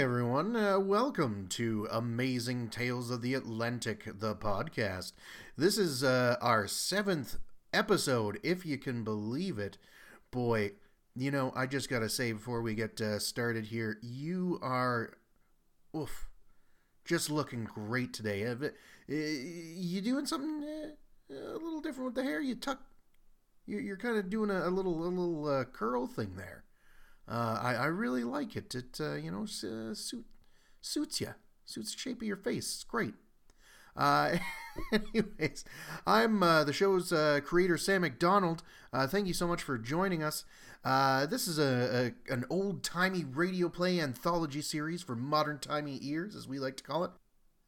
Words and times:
everyone. 0.00 0.56
Uh, 0.56 0.80
welcome 0.80 1.46
to 1.46 1.86
Amazing 1.90 2.70
Tales 2.70 3.10
of 3.10 3.20
the 3.20 3.34
Atlantic, 3.34 4.08
the 4.18 4.34
podcast. 4.34 5.12
This 5.58 5.76
is 5.76 6.02
uh, 6.02 6.36
our 6.40 6.66
seventh 6.66 7.36
episode, 7.74 8.40
if 8.42 8.64
you 8.64 8.78
can 8.78 9.04
believe 9.04 9.58
it. 9.58 9.76
Boy, 10.30 10.72
you 11.14 11.30
know, 11.30 11.52
I 11.54 11.66
just 11.66 11.90
gotta 11.90 12.08
say 12.08 12.32
before 12.32 12.62
we 12.62 12.74
get 12.74 12.98
uh, 12.98 13.18
started 13.18 13.66
here, 13.66 13.98
you 14.00 14.58
are, 14.62 15.18
oof, 15.94 16.30
just 17.04 17.28
looking 17.28 17.64
great 17.64 18.14
today. 18.14 18.46
Uh, 18.46 18.70
you 19.06 20.00
doing 20.00 20.24
something 20.24 20.64
uh, 21.30 21.34
a 21.34 21.58
little 21.58 21.82
different 21.82 22.06
with 22.06 22.14
the 22.14 22.22
hair? 22.22 22.40
You 22.40 22.54
tuck, 22.54 22.80
you're, 23.66 23.98
kind 23.98 24.16
of 24.16 24.30
doing 24.30 24.48
a, 24.48 24.66
a 24.66 24.70
little, 24.70 24.94
a 25.04 25.04
little 25.04 25.46
uh, 25.46 25.64
curl 25.64 26.06
thing 26.06 26.36
there. 26.38 26.64
Uh, 27.30 27.58
I, 27.62 27.74
I 27.74 27.86
really 27.86 28.24
like 28.24 28.56
it. 28.56 28.74
It 28.74 28.98
uh, 29.00 29.14
you 29.14 29.30
know 29.30 29.44
uh, 29.44 29.94
suit, 29.94 30.26
suits 30.80 31.20
you, 31.20 31.34
suits 31.64 31.92
the 31.92 31.98
shape 31.98 32.20
of 32.20 32.26
your 32.26 32.36
face. 32.36 32.74
It's 32.74 32.84
great. 32.84 33.14
Uh, 33.96 34.38
anyways, 34.92 35.64
I'm 36.06 36.42
uh, 36.42 36.64
the 36.64 36.72
show's 36.72 37.12
uh, 37.12 37.40
creator, 37.44 37.76
Sam 37.76 38.02
McDonald. 38.02 38.62
Uh, 38.92 39.06
thank 39.06 39.26
you 39.28 39.34
so 39.34 39.46
much 39.46 39.62
for 39.62 39.78
joining 39.78 40.22
us. 40.22 40.44
Uh, 40.84 41.26
this 41.26 41.46
is 41.46 41.58
a, 41.58 42.12
a 42.28 42.32
an 42.32 42.44
old 42.50 42.82
timey 42.82 43.24
radio 43.24 43.68
play 43.68 44.00
anthology 44.00 44.62
series 44.62 45.02
for 45.02 45.14
modern 45.14 45.58
timey 45.58 45.98
ears, 46.02 46.34
as 46.34 46.48
we 46.48 46.58
like 46.58 46.76
to 46.78 46.84
call 46.84 47.04
it. 47.04 47.10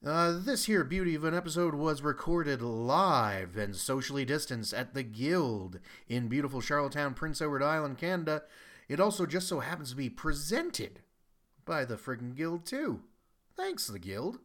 This 0.02 0.64
here 0.64 0.82
beauty 0.82 1.14
of 1.14 1.22
an 1.22 1.34
episode 1.34 1.76
was 1.76 2.02
recorded 2.02 2.62
live 2.62 3.56
and 3.56 3.76
socially 3.76 4.24
distanced 4.24 4.74
at 4.74 4.94
the 4.94 5.04
Guild 5.04 5.78
in 6.08 6.26
beautiful 6.26 6.60
Charlottetown, 6.60 7.14
Prince 7.14 7.40
Edward 7.40 7.62
Island, 7.62 7.98
Canada, 7.98 8.42
it 8.88 9.00
also 9.00 9.26
just 9.26 9.48
so 9.48 9.60
happens 9.60 9.90
to 9.90 9.96
be 9.96 10.10
presented 10.10 11.00
by 11.64 11.84
the 11.84 11.96
friggin' 11.96 12.34
Guild, 12.34 12.66
too. 12.66 13.00
Thanks, 13.56 13.86
the 13.86 13.98
Guild. 13.98 14.38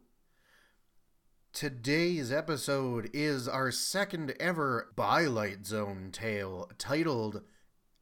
Today's 1.52 2.30
episode 2.30 3.10
is 3.12 3.48
our 3.48 3.72
second 3.72 4.34
ever 4.38 4.92
Bylight 4.94 5.66
Zone 5.66 6.10
tale 6.12 6.70
titled 6.78 7.42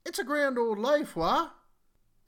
It's 0.04 0.18
a 0.18 0.24
Grand 0.24 0.58
Old 0.58 0.78
Life, 0.78 1.16
Wah? 1.16 1.50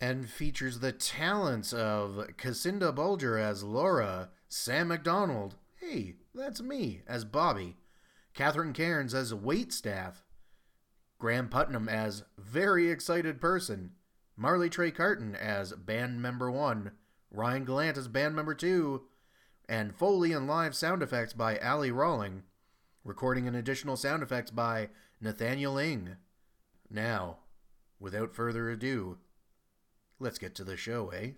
And 0.01 0.31
features 0.31 0.79
the 0.79 0.93
talents 0.93 1.73
of 1.73 2.29
Cassinda 2.39 2.95
Bulger 2.95 3.37
as 3.37 3.65
Laura, 3.65 4.31
Sam 4.49 4.89
McDonald, 4.89 5.57
hey, 5.81 6.15
that's 6.35 6.63
me, 6.63 7.03
as 7.07 7.25
Bobby, 7.25 7.77
Catherine 8.33 8.73
Cairns 8.73 9.13
as 9.13 9.33
waitstaff, 9.33 10.23
Graham 11.19 11.49
Putnam 11.49 11.89
as 11.89 12.23
very 12.39 12.91
excited 12.91 13.41
person, 13.41 13.91
Marley 14.41 14.71
Trey 14.71 14.93
Carton 14.93 15.35
as 15.35 15.73
band 15.73 16.23
member 16.23 16.49
one, 16.49 16.93
Ryan 17.29 17.65
Gallant 17.65 17.99
as 17.99 18.07
band 18.07 18.37
member 18.37 18.55
two, 18.55 19.03
and 19.69 19.93
Foley 19.93 20.33
and 20.33 20.47
live 20.47 20.77
sound 20.77 21.03
effects 21.03 21.33
by 21.33 21.59
Ali 21.59 21.91
Rawling, 21.91 22.43
recording 23.03 23.49
and 23.49 23.57
additional 23.57 23.97
sound 23.97 24.23
effects 24.23 24.53
by 24.53 24.91
Nathaniel 25.21 25.77
Ing. 25.77 26.19
Now, 26.89 27.39
without 27.99 28.33
further 28.33 28.71
ado, 28.71 29.19
let's 30.21 30.39
get 30.39 30.55
to 30.55 30.65
the 30.65 30.77
show, 30.77 31.11
eh? 31.11 31.31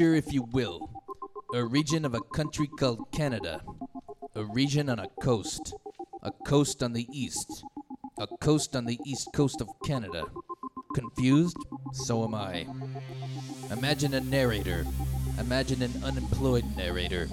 If 0.00 0.32
you 0.32 0.44
will, 0.44 0.88
a 1.52 1.62
region 1.62 2.06
of 2.06 2.14
a 2.14 2.22
country 2.22 2.66
called 2.66 3.12
Canada, 3.12 3.60
a 4.34 4.42
region 4.44 4.88
on 4.88 4.98
a 4.98 5.08
coast, 5.20 5.74
a 6.22 6.30
coast 6.46 6.82
on 6.82 6.94
the 6.94 7.06
east, 7.12 7.62
a 8.18 8.26
coast 8.38 8.74
on 8.74 8.86
the 8.86 8.98
east 9.04 9.28
coast 9.34 9.60
of 9.60 9.68
Canada. 9.84 10.24
Confused? 10.94 11.58
So 11.92 12.24
am 12.24 12.34
I. 12.34 12.66
Imagine 13.70 14.14
a 14.14 14.20
narrator. 14.20 14.86
Imagine 15.38 15.82
an 15.82 15.92
unemployed 16.02 16.64
narrator. 16.78 17.28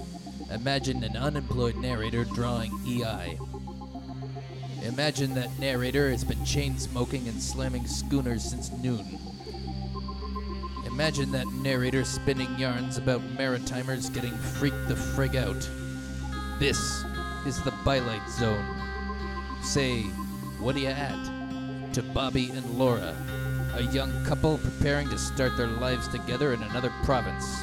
Imagine 0.52 1.02
an 1.04 1.16
unemployed 1.16 1.76
narrator 1.76 2.24
drawing 2.24 2.78
EI. 2.86 3.38
Imagine 4.82 5.32
that 5.36 5.58
narrator 5.58 6.10
has 6.10 6.22
been 6.22 6.44
chain 6.44 6.78
smoking 6.78 7.28
and 7.28 7.42
slamming 7.42 7.86
schooners 7.86 8.44
since 8.44 8.70
noon. 8.72 9.18
Imagine 10.98 11.30
that 11.30 11.46
narrator 11.52 12.02
spinning 12.02 12.58
yarns 12.58 12.98
about 12.98 13.20
maritimers 13.36 14.12
getting 14.12 14.36
freaked 14.36 14.88
the 14.88 14.94
frig 14.94 15.36
out. 15.36 15.70
This 16.58 17.04
is 17.46 17.62
the 17.62 17.70
Bylight 17.84 18.28
Zone. 18.28 18.66
Say, 19.62 20.02
what 20.58 20.74
are 20.74 20.80
you 20.80 20.88
at? 20.88 21.92
To 21.92 22.02
Bobby 22.02 22.50
and 22.50 22.68
Laura, 22.76 23.14
a 23.74 23.82
young 23.82 24.24
couple 24.24 24.58
preparing 24.58 25.08
to 25.10 25.18
start 25.18 25.56
their 25.56 25.68
lives 25.68 26.08
together 26.08 26.52
in 26.52 26.64
another 26.64 26.92
province. 27.04 27.62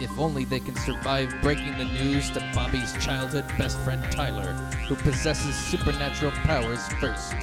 If 0.00 0.18
only 0.18 0.44
they 0.44 0.58
can 0.58 0.74
survive 0.74 1.32
breaking 1.40 1.78
the 1.78 1.84
news 1.84 2.28
to 2.30 2.40
Bobby's 2.56 2.92
childhood 2.94 3.46
best 3.56 3.78
friend 3.82 4.02
Tyler, 4.10 4.54
who 4.88 4.96
possesses 4.96 5.54
supernatural 5.54 6.32
powers 6.32 6.88
first. 6.94 7.34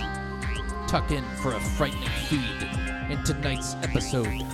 Tuck 0.89 1.09
in 1.11 1.23
for 1.37 1.53
a 1.53 1.59
frightening 1.61 2.09
feed 2.27 2.67
in 3.09 3.23
tonight's 3.23 3.75
episode 3.75 4.45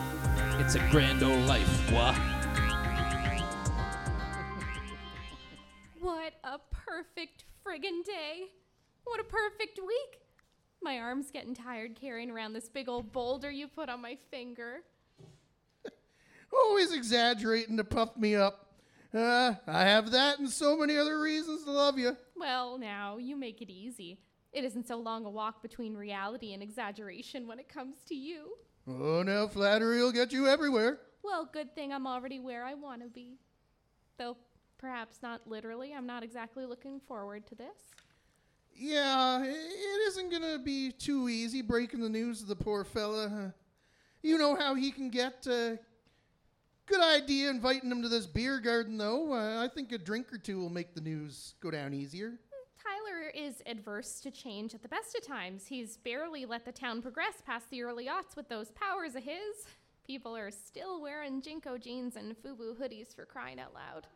it's 0.61 0.75
a 0.75 0.89
grand 0.91 1.23
old 1.23 1.39
life, 1.47 1.91
wah. 1.91 2.13
What 5.99 6.33
a 6.43 6.59
perfect 6.69 7.45
friggin' 7.65 8.05
day. 8.05 8.43
What 9.03 9.19
a 9.19 9.23
perfect 9.23 9.79
week. 9.79 10.21
My 10.79 10.99
arm's 10.99 11.31
getting 11.31 11.55
tired 11.55 11.95
carrying 11.99 12.29
around 12.29 12.53
this 12.53 12.69
big 12.69 12.87
old 12.87 13.11
boulder 13.11 13.49
you 13.49 13.67
put 13.67 13.89
on 13.89 14.03
my 14.03 14.19
finger. 14.29 14.81
Always 16.53 16.93
exaggerating 16.93 17.77
to 17.77 17.83
puff 17.83 18.15
me 18.15 18.35
up. 18.35 18.75
Uh, 19.11 19.55
I 19.65 19.85
have 19.85 20.11
that 20.11 20.37
and 20.37 20.47
so 20.47 20.77
many 20.77 20.95
other 20.95 21.19
reasons 21.19 21.63
to 21.63 21.71
love 21.71 21.97
you. 21.97 22.15
Well, 22.37 22.77
now, 22.77 23.17
you 23.17 23.35
make 23.35 23.63
it 23.63 23.71
easy. 23.71 24.19
It 24.53 24.63
isn't 24.63 24.87
so 24.87 24.97
long 24.97 25.25
a 25.25 25.29
walk 25.31 25.63
between 25.63 25.95
reality 25.95 26.53
and 26.53 26.61
exaggeration 26.61 27.47
when 27.47 27.57
it 27.57 27.67
comes 27.67 27.95
to 28.09 28.15
you. 28.15 28.51
Oh, 28.87 29.23
now 29.23 29.47
flattery 29.47 30.01
will 30.01 30.11
get 30.11 30.31
you 30.31 30.47
everywhere. 30.47 30.99
Well, 31.23 31.47
good 31.51 31.75
thing 31.75 31.93
I'm 31.93 32.07
already 32.07 32.39
where 32.39 32.65
I 32.65 32.73
want 32.73 33.01
to 33.03 33.07
be. 33.07 33.37
Though 34.17 34.37
perhaps 34.81 35.19
not 35.21 35.41
literally. 35.47 35.93
I'm 35.93 36.07
not 36.07 36.23
exactly 36.23 36.65
looking 36.65 36.99
forward 37.07 37.45
to 37.47 37.55
this. 37.55 37.77
Yeah, 38.73 39.43
it 39.43 40.07
isn't 40.07 40.31
going 40.31 40.41
to 40.41 40.57
be 40.57 40.91
too 40.91 41.29
easy 41.29 41.61
breaking 41.61 42.01
the 42.01 42.09
news 42.09 42.39
to 42.39 42.45
the 42.47 42.55
poor 42.55 42.83
fella. 42.83 43.53
You 44.23 44.37
know 44.37 44.55
how 44.55 44.73
he 44.73 44.91
can 44.91 45.09
get. 45.09 45.45
Uh, 45.47 45.75
good 46.87 47.01
idea 47.01 47.49
inviting 47.49 47.91
him 47.91 48.01
to 48.01 48.09
this 48.09 48.25
beer 48.25 48.59
garden, 48.59 48.97
though. 48.97 49.33
Uh, 49.33 49.63
I 49.63 49.67
think 49.67 49.91
a 49.91 49.97
drink 49.97 50.33
or 50.33 50.37
two 50.37 50.59
will 50.59 50.69
make 50.69 50.95
the 50.95 51.01
news 51.01 51.53
go 51.61 51.69
down 51.69 51.93
easier. 51.93 52.39
Is 53.33 53.61
adverse 53.65 54.19
to 54.21 54.31
change 54.31 54.73
at 54.73 54.81
the 54.81 54.89
best 54.89 55.15
of 55.15 55.25
times. 55.25 55.67
He's 55.67 55.97
barely 55.97 56.45
let 56.45 56.65
the 56.65 56.71
town 56.71 57.01
progress 57.01 57.35
past 57.45 57.69
the 57.69 57.83
early 57.83 58.07
aughts 58.07 58.35
with 58.35 58.49
those 58.49 58.71
powers 58.71 59.15
of 59.15 59.23
his. 59.23 59.65
People 60.05 60.35
are 60.35 60.51
still 60.51 61.01
wearing 61.01 61.41
JNCO 61.41 61.79
jeans 61.79 62.15
and 62.15 62.35
FUBU 62.35 62.75
hoodies 62.75 63.15
for 63.15 63.25
crying 63.25 63.59
out 63.59 63.73
loud. 63.73 64.07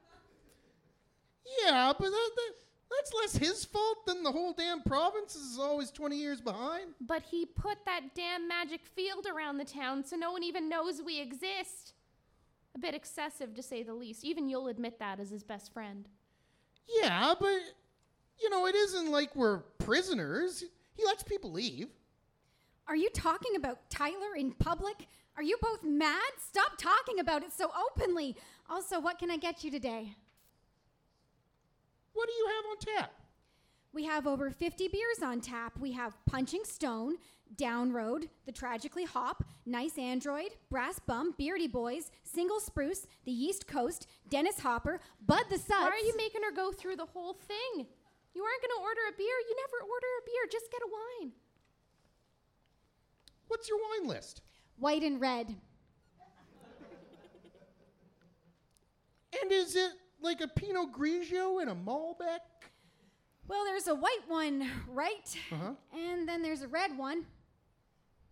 Yeah, 1.63 1.93
but 1.97 2.09
that, 2.09 2.29
that, 2.35 2.53
that's 2.91 3.13
less 3.13 3.37
his 3.37 3.63
fault 3.63 4.05
than 4.05 4.23
the 4.23 4.31
whole 4.31 4.53
damn 4.53 4.81
province 4.81 5.35
is 5.35 5.59
always 5.59 5.91
20 5.91 6.17
years 6.17 6.41
behind. 6.41 6.87
But 6.99 7.21
he 7.23 7.45
put 7.45 7.77
that 7.85 8.15
damn 8.15 8.47
magic 8.47 8.81
field 8.85 9.27
around 9.27 9.57
the 9.57 9.65
town 9.65 10.03
so 10.03 10.15
no 10.15 10.31
one 10.31 10.43
even 10.43 10.67
knows 10.67 11.01
we 11.01 11.19
exist. 11.21 11.93
A 12.75 12.79
bit 12.79 12.93
excessive 12.93 13.53
to 13.55 13.63
say 13.63 13.83
the 13.83 13.93
least. 13.93 14.25
Even 14.25 14.49
you'll 14.49 14.67
admit 14.67 14.99
that 14.99 15.19
as 15.19 15.29
his 15.29 15.43
best 15.43 15.71
friend. 15.71 16.09
Yeah, 17.01 17.33
but 17.39 17.59
you 18.41 18.49
know, 18.49 18.65
it 18.67 18.75
isn't 18.75 19.11
like 19.11 19.35
we're 19.35 19.59
prisoners. 19.79 20.63
He 20.93 21.05
lets 21.05 21.23
people 21.23 21.51
leave. 21.51 21.89
Are 22.87 22.95
you 22.95 23.09
talking 23.09 23.55
about 23.55 23.89
Tyler 23.89 24.35
in 24.37 24.51
public? 24.53 25.07
Are 25.37 25.43
you 25.43 25.57
both 25.61 25.83
mad? 25.83 26.31
Stop 26.37 26.77
talking 26.77 27.19
about 27.19 27.43
it 27.43 27.51
so 27.51 27.71
openly. 27.89 28.35
Also, 28.69 28.99
what 28.99 29.19
can 29.19 29.31
I 29.31 29.37
get 29.37 29.63
you 29.63 29.71
today? 29.71 30.15
What 32.13 32.27
do 32.27 32.33
you 32.33 32.47
have 32.47 32.65
on 32.65 33.01
tap? 33.01 33.13
We 33.93 34.05
have 34.05 34.27
over 34.27 34.49
50 34.49 34.87
beers 34.89 35.23
on 35.23 35.41
tap. 35.41 35.77
We 35.79 35.91
have 35.93 36.17
Punching 36.25 36.63
Stone, 36.63 37.15
Down 37.57 37.91
Road, 37.91 38.29
The 38.45 38.51
Tragically 38.51 39.05
Hop, 39.05 39.43
Nice 39.65 39.97
Android, 39.97 40.51
Brass 40.69 40.99
Bum, 40.99 41.33
Beardy 41.37 41.67
Boys, 41.67 42.11
Single 42.23 42.59
Spruce, 42.59 43.07
The 43.25 43.31
East 43.31 43.67
Coast, 43.67 44.07
Dennis 44.29 44.59
Hopper, 44.59 44.99
Bud 45.25 45.43
the 45.49 45.57
Suds. 45.57 45.69
Why 45.69 45.89
are 45.89 46.05
you 46.05 46.15
making 46.17 46.41
her 46.43 46.53
go 46.53 46.71
through 46.71 46.97
the 46.97 47.05
whole 47.05 47.33
thing? 47.33 47.87
You 48.35 48.43
aren't 48.43 48.61
going 48.61 48.75
to 48.77 48.83
order 48.83 49.01
a 49.09 49.17
beer. 49.17 49.37
You 49.47 49.55
never 49.55 49.89
order 49.89 50.07
a 50.19 50.25
beer. 50.25 50.49
Just 50.51 50.69
get 50.71 50.81
a 50.81 50.89
wine. 50.91 51.31
What's 53.47 53.69
your 53.69 53.77
wine 53.77 54.09
list? 54.09 54.41
White 54.77 55.03
and 55.03 55.21
red. 55.21 55.55
And 59.41 59.51
is 59.51 59.75
it 59.75 59.91
like 60.21 60.41
a 60.41 60.47
Pinot 60.47 60.91
Grigio 60.91 61.61
and 61.61 61.69
a 61.69 61.75
Malbec? 61.75 62.39
Well, 63.47 63.63
there's 63.65 63.87
a 63.87 63.95
white 63.95 64.27
one, 64.27 64.69
right? 64.87 65.37
Uh-huh. 65.51 65.71
And 65.97 66.27
then 66.27 66.41
there's 66.41 66.61
a 66.61 66.67
red 66.67 66.97
one. 66.97 67.25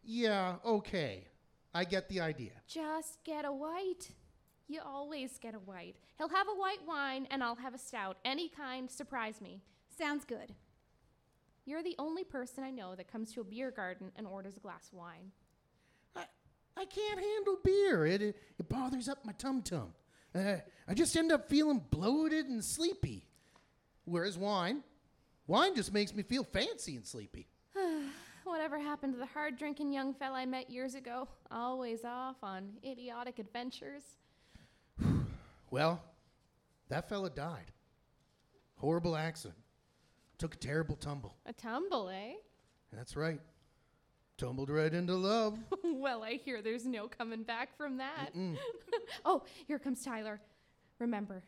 Yeah, 0.04 0.56
okay. 0.66 1.28
I 1.74 1.86
get 1.86 2.10
the 2.10 2.20
idea. 2.20 2.52
Just 2.68 3.24
get 3.24 3.46
a 3.46 3.52
white. 3.52 4.12
You 4.68 4.82
always 4.86 5.38
get 5.40 5.56
a 5.56 5.60
white. 5.60 5.96
He'll 6.18 6.30
have 6.30 6.48
a 6.48 6.60
white 6.60 6.86
wine, 6.88 7.28
and 7.30 7.44
I'll 7.44 7.56
have 7.56 7.74
a 7.74 7.78
stout. 7.78 8.18
Any 8.26 8.50
kind, 8.50 8.90
surprise 8.90 9.40
me. 9.40 9.62
Sounds 9.98 10.26
good. 10.26 10.54
You're 11.66 11.84
the 11.84 11.96
only 11.98 12.24
person 12.24 12.64
I 12.64 12.72
know 12.72 12.96
that 12.96 13.12
comes 13.12 13.32
to 13.34 13.42
a 13.42 13.44
beer 13.44 13.72
garden 13.72 14.12
and 14.16 14.28
orders 14.28 14.58
a 14.58 14.60
glass 14.60 14.90
of 14.92 14.98
wine. 14.98 15.32
I, 16.16 16.26
I 16.76 16.86
can't 16.86 17.20
handle 17.20 17.58
beer. 17.64 18.06
It, 18.06 18.22
it, 18.22 18.36
it 18.60 18.70
bothers 18.70 19.08
up 19.08 19.24
my 19.24 19.32
tum 19.34 19.62
tum. 19.62 19.94
Uh, 20.36 20.56
I 20.88 20.94
just 20.94 21.16
end 21.16 21.32
up 21.32 21.48
feeling 21.48 21.82
bloated 21.90 22.48
and 22.48 22.64
sleepy. 22.64 23.28
Whereas 24.06 24.38
wine, 24.38 24.84
wine 25.48 25.76
just 25.76 25.94
makes 25.94 26.14
me 26.14 26.24
feel 26.24 26.44
fancy 26.44 26.96
and 26.96 27.06
sleepy. 27.06 27.48
Whatever 28.44 28.78
happened 28.78 29.14
to 29.14 29.20
the 29.20 29.26
hard 29.28 29.58
drinking 29.58 29.94
young 29.94 30.14
fella 30.14 30.40
I 30.40 30.46
met 30.46 30.70
years 30.70 30.96
ago? 30.96 31.30
Always 31.50 32.04
off 32.04 32.36
on 32.44 32.72
idiotic 32.84 33.40
adventures. 33.40 34.04
Well, 35.72 36.04
that 36.90 37.10
fella 37.10 37.32
died. 37.32 37.72
Horrible 38.76 39.16
accident. 39.16 39.63
Took 40.38 40.56
a 40.56 40.58
terrible 40.58 40.96
tumble. 40.96 41.36
A 41.46 41.54
tumble, 41.54 42.10
eh? 42.10 42.34
That's 42.92 43.16
right. 43.16 43.40
Tumbled 44.38 44.70
right 44.70 44.94
into 44.94 45.16
love. 45.16 45.58
well, 45.84 46.24
I 46.24 46.34
hear 46.44 46.62
there's 46.62 46.86
no 46.86 47.08
coming 47.08 47.44
back 47.44 47.78
from 47.78 47.98
that. 47.98 48.32
oh, 49.26 49.44
here 49.68 49.80
comes 49.80 50.04
Tyler. 50.04 50.42
Remember, 51.00 51.44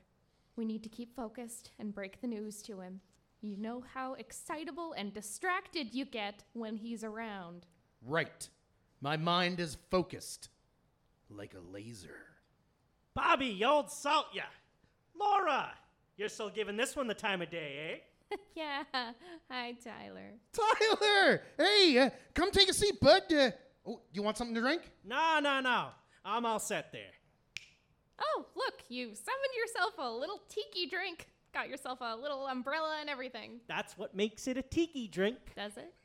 we 0.56 0.66
need 0.66 0.84
to 0.84 0.90
keep 0.90 1.16
focused 1.16 1.72
and 1.80 1.94
break 1.94 2.22
the 2.22 2.28
news 2.28 2.62
to 2.64 2.80
him. 2.80 3.02
You 3.42 3.58
know 3.58 3.84
how 3.94 4.14
excitable 4.14 4.94
and 4.94 5.14
distracted 5.14 5.94
you 5.94 6.06
get 6.06 6.44
when 6.54 6.78
he's 6.78 7.04
around. 7.04 7.66
right. 8.06 8.50
My 9.02 9.18
mind 9.18 9.60
is 9.60 9.78
focused. 9.92 10.50
Like 11.30 11.54
a 11.54 11.72
laser. 11.74 12.16
Bobby, 13.14 13.48
you 13.48 13.66
old 13.68 13.92
salt 13.92 14.28
ya. 14.34 14.44
Laura, 15.20 15.70
you're 16.18 16.30
still 16.30 16.50
giving 16.50 16.78
this 16.78 16.96
one 16.96 17.06
the 17.08 17.14
time 17.14 17.42
of 17.42 17.52
day, 17.52 17.92
eh? 17.94 17.98
yeah. 18.56 18.84
Hi, 19.50 19.76
Tyler. 19.84 20.34
Tyler! 20.54 21.42
Hey, 21.58 21.98
uh, 21.98 22.10
come 22.34 22.52
take 22.52 22.70
a 22.70 22.74
seat, 22.74 23.00
bud. 23.00 23.24
Uh, 23.32 23.52
oh, 23.86 24.02
you 24.14 24.22
want 24.22 24.38
something 24.38 24.56
to 24.56 24.62
drink? 24.62 24.82
No, 25.04 25.40
no, 25.42 25.60
no. 25.60 25.88
I'm 26.24 26.46
all 26.46 26.60
set 26.60 26.92
there. 26.92 27.12
Oh, 28.20 28.46
look, 28.56 28.76
you 28.90 29.08
summoned 29.08 29.54
yourself 29.58 29.94
a 30.00 30.10
little 30.10 30.42
tiki 30.50 30.88
drink. 30.88 31.28
Got 31.54 31.70
yourself 31.70 32.00
a 32.02 32.16
little 32.16 32.48
umbrella 32.48 32.98
and 33.00 33.10
everything. 33.10 33.60
That's 33.68 33.98
what 33.98 34.16
makes 34.16 34.48
it 34.48 34.58
a 34.58 34.62
tiki 34.62 35.08
drink. 35.08 35.38
Does 35.56 35.78
it? 35.78 35.94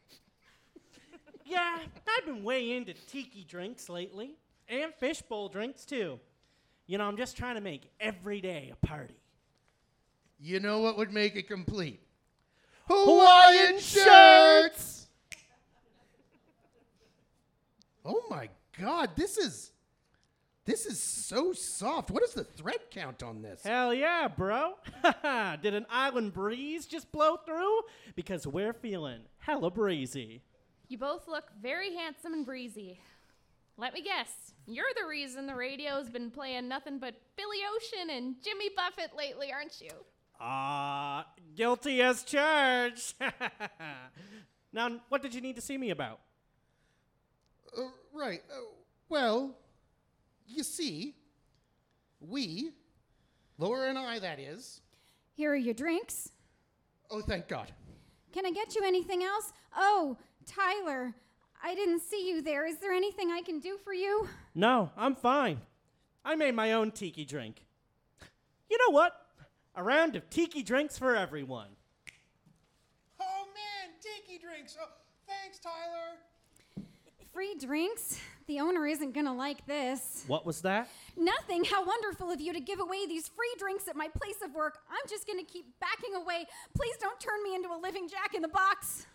Yeah, 1.47 1.79
I've 2.17 2.27
been 2.27 2.44
way 2.44 2.71
into 2.77 2.94
tiki 2.94 3.43
drinks 3.43 3.88
lately, 3.88 4.37
and 4.69 4.94
fishbowl 5.00 5.49
drinks 5.49 5.85
too. 5.85 6.21
You 6.87 6.99
know, 6.99 7.05
I'm 7.06 7.17
just 7.17 7.37
trying 7.37 7.56
to 7.56 7.61
make 7.61 7.91
every 7.99 8.41
day 8.41 8.73
a 8.73 8.87
party. 8.87 9.17
You 10.38 10.61
know 10.61 10.79
what 10.79 10.97
would 10.97 11.12
make 11.12 11.35
it 11.35 11.49
complete? 11.49 12.00
Hawaiian 12.91 13.79
shirts! 13.79 15.07
Oh 18.05 18.23
my 18.31 18.49
god, 18.79 19.11
this 19.17 19.37
is. 19.37 19.73
This 20.65 20.87
is 20.87 21.01
so 21.03 21.53
soft. 21.53 22.11
What 22.11 22.23
is 22.23 22.35
the 22.35 22.45
thread 22.45 22.79
count 22.91 23.23
on 23.23 23.43
this? 23.43 23.63
Hell 23.65 23.95
yeah, 23.95 24.29
bro. 24.29 24.75
Did 25.63 25.75
an 25.75 25.87
island 25.91 26.33
breeze 26.33 26.87
just 26.87 27.11
blow 27.11 27.37
through? 27.37 27.81
Because 28.15 28.47
we're 28.47 28.75
feeling 28.75 29.21
hella 29.39 29.71
breezy. 29.71 30.43
You 30.89 30.99
both 30.99 31.27
look 31.27 31.45
very 31.61 31.95
handsome 31.95 32.35
and 32.35 32.45
breezy. 32.45 33.01
Let 33.79 33.95
me 33.95 34.03
guess, 34.03 34.53
you're 34.67 34.85
the 35.01 35.09
reason 35.09 35.47
the 35.47 35.55
radio's 35.55 36.11
been 36.11 36.31
playing 36.31 36.69
nothing 36.69 36.99
but 36.99 37.15
Billy 37.37 37.59
Ocean 37.75 38.11
and 38.11 38.37
Jimmy 38.45 38.69
Buffett 38.77 39.17
lately, 39.17 39.51
aren't 39.51 39.81
you? 39.81 39.91
Ah, 40.41 41.27
guilty 41.55 42.01
as 42.01 42.23
charged. 42.23 43.15
now, 44.73 45.01
what 45.09 45.23
did 45.23 45.35
you 45.35 45.41
need 45.41 45.57
to 45.57 45.63
see 45.63 45.77
me 45.77 45.91
about? 45.91 46.21
Uh, 47.77 47.83
right. 48.15 48.43
Uh, 48.51 48.61
well, 49.09 49.55
you 50.47 50.63
see, 50.63 51.15
we, 52.21 52.71
Laura 53.59 53.89
and 53.89 53.99
I, 53.99 54.19
that 54.19 54.41
is. 54.41 54.81
Here 55.35 55.53
are 55.53 55.57
your 55.57 55.75
drinks. 55.75 56.31
Oh, 57.11 57.21
thank 57.21 57.49
God. 57.49 57.71
Can 58.33 58.47
I 58.47 58.51
get 58.51 58.75
you 58.75 58.83
anything 58.85 59.23
else? 59.23 59.53
Oh, 59.77 60.17
Tyler, 60.47 61.15
I 61.63 61.75
didn't 61.75 62.01
see 62.01 62.29
you 62.29 62.41
there. 62.41 62.67
Is 62.67 62.79
there 62.79 62.93
anything 62.93 63.31
I 63.31 63.43
can 63.43 63.59
do 63.59 63.77
for 63.85 63.93
you? 63.93 64.29
No, 64.55 64.91
I'm 64.97 65.15
fine. 65.15 65.61
I 66.25 66.37
made 66.37 66.55
my 66.55 66.73
own 66.73 66.91
tiki 66.91 67.25
drink. 67.25 67.65
You 68.71 68.79
know 68.79 68.95
what? 68.95 69.13
A 69.76 69.82
round 69.82 70.17
of 70.17 70.28
tiki 70.31 70.62
drinks 70.62 70.99
for 70.99 71.14
everyone. 71.14 71.69
Oh, 73.20 73.44
man, 73.55 73.94
tiki 74.00 74.38
drinks. 74.38 74.76
Oh, 74.81 74.88
thanks, 75.26 75.58
Tyler. 75.58 76.19
Free 77.32 77.55
drinks? 77.55 78.20
The 78.49 78.58
owner 78.58 78.84
isn't 78.87 79.14
gonna 79.14 79.34
like 79.34 79.64
this. 79.67 80.25
What 80.26 80.44
was 80.44 80.62
that? 80.62 80.88
Nothing. 81.17 81.62
How 81.62 81.84
wonderful 81.87 82.31
of 82.31 82.40
you 82.40 82.52
to 82.52 82.58
give 82.58 82.81
away 82.81 83.06
these 83.06 83.28
free 83.28 83.55
drinks 83.58 83.87
at 83.87 83.94
my 83.94 84.08
place 84.08 84.38
of 84.44 84.52
work. 84.52 84.78
I'm 84.90 85.08
just 85.08 85.28
gonna 85.28 85.44
keep 85.44 85.67
backing 85.78 86.17
away. 86.17 86.46
Please 86.75 86.96
don't 87.00 87.20
turn 87.20 87.40
me 87.44 87.55
into 87.55 87.69
a 87.69 87.78
living 87.81 88.08
jack 88.08 88.34
in 88.34 88.43
the 88.43 88.49
box. 88.49 89.06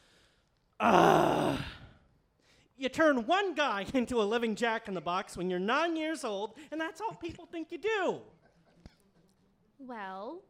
Ah. 0.79 1.65
You 2.77 2.87
turn 2.87 3.25
one 3.25 3.53
guy 3.53 3.85
into 3.93 4.21
a 4.21 4.23
living 4.23 4.55
jack 4.55 4.87
in 4.87 4.93
the 4.93 5.01
box 5.01 5.35
when 5.35 5.49
you're 5.49 5.59
nine 5.59 5.97
years 5.97 6.23
old, 6.23 6.53
and 6.71 6.79
that's 6.79 7.01
all 7.01 7.13
people 7.13 7.45
think 7.45 7.71
you 7.71 7.77
do. 7.77 8.21
Well, 9.87 10.41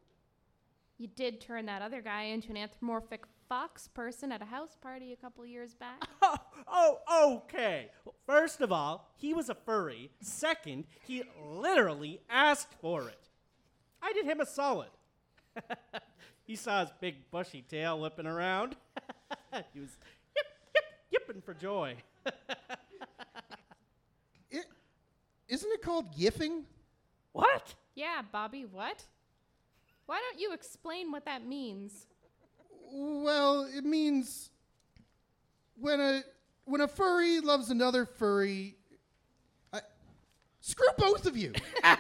you 0.98 1.08
did 1.08 1.42
turn 1.42 1.66
that 1.66 1.82
other 1.82 2.02
guy 2.02 2.24
into 2.24 2.50
an 2.52 2.58
anthropomorphic 2.58 3.26
fox 3.50 3.88
person 3.90 4.32
at 4.32 4.42
a 4.42 4.46
house 4.46 4.78
party 4.80 5.12
a 5.14 5.16
couple 5.16 5.46
years 5.46 5.74
back. 5.74 6.04
Oh, 6.68 7.00
oh, 7.08 7.44
okay. 7.44 7.92
Well, 8.04 8.16
first 8.26 8.60
of 8.60 8.72
all, 8.72 9.12
he 9.18 9.36
was 9.36 9.50
a 9.50 9.54
furry. 9.54 10.10
Second, 10.20 10.86
he 11.06 11.24
literally 11.48 12.22
asked 12.28 12.74
for 12.82 13.08
it. 13.08 13.30
I 14.02 14.12
did 14.14 14.26
him 14.26 14.42
a 14.42 14.48
solid. 14.48 14.90
he 16.44 16.56
saw 16.56 16.82
his 16.82 16.90
big 17.00 17.30
bushy 17.30 17.62
tail 17.62 18.00
whipping 18.00 18.26
around. 18.26 18.76
he 19.74 19.80
was 19.80 19.96
yip, 20.36 20.46
yip, 20.74 20.86
yipping 21.12 21.42
for 21.44 21.54
joy. 21.54 21.96
It, 24.50 24.66
isn't 25.48 25.72
it 25.72 25.84
called 25.84 26.18
yiffing? 26.18 26.64
What? 27.32 27.76
yeah, 27.94 28.24
Bobby, 28.32 28.66
what? 28.66 29.04
Why 30.06 30.20
don't 30.20 30.40
you 30.40 30.54
explain 30.54 31.12
what 31.12 31.26
that 31.26 31.46
means? 31.46 32.08
Well, 32.92 33.68
it 33.76 33.84
means 33.84 34.50
when 35.78 36.00
a 36.00 36.24
when 36.66 36.82
a 36.82 36.88
furry 36.88 37.40
loves 37.40 37.70
another 37.70 38.06
furry. 38.06 38.76
I, 39.74 39.82
screw 40.62 40.88
both 40.98 41.26
of 41.26 41.38
you. 41.38 41.54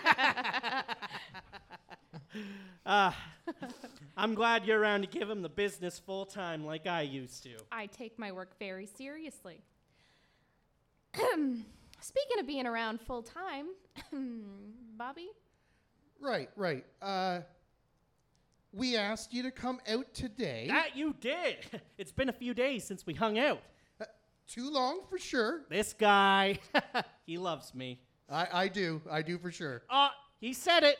I'm 2.85 4.35
glad 4.35 4.65
you're 4.65 4.79
around 4.79 5.01
to 5.01 5.07
give 5.07 5.29
him 5.29 5.41
the 5.41 5.49
business 5.49 5.99
full 5.99 6.25
time 6.25 6.65
like 6.65 6.87
I 6.87 7.01
used 7.01 7.43
to. 7.43 7.55
I 7.71 7.87
take 7.87 8.19
my 8.19 8.31
work 8.31 8.57
very 8.59 8.85
seriously. 8.85 9.61
Speaking 11.15 12.39
of 12.39 12.47
being 12.47 12.67
around 12.67 13.01
full 13.01 13.23
time, 13.23 13.67
Bobby, 14.97 15.29
right, 16.19 16.49
right. 16.55 16.85
Uh, 17.01 17.39
we 18.75 18.97
asked 18.97 19.33
you 19.33 19.41
to 19.43 19.51
come 19.51 19.79
out 19.87 20.13
today. 20.13 20.65
That 20.67 20.95
you 20.95 21.15
did. 21.19 21.57
It's 21.97 22.11
been 22.11 22.27
a 22.27 22.33
few 22.33 22.53
days 22.53 22.83
since 22.83 23.05
we 23.05 23.13
hung 23.13 23.39
out. 23.39 23.61
Uh, 24.01 24.05
too 24.47 24.69
long 24.69 24.99
for 25.09 25.17
sure. 25.17 25.61
This 25.69 25.93
guy, 25.93 26.59
he 27.25 27.37
loves 27.37 27.73
me. 27.73 28.01
I, 28.29 28.47
I 28.51 28.67
do. 28.67 29.01
I 29.09 29.21
do 29.21 29.37
for 29.37 29.49
sure. 29.49 29.83
Oh, 29.89 30.09
he 30.41 30.51
said 30.51 30.83
it. 30.83 30.97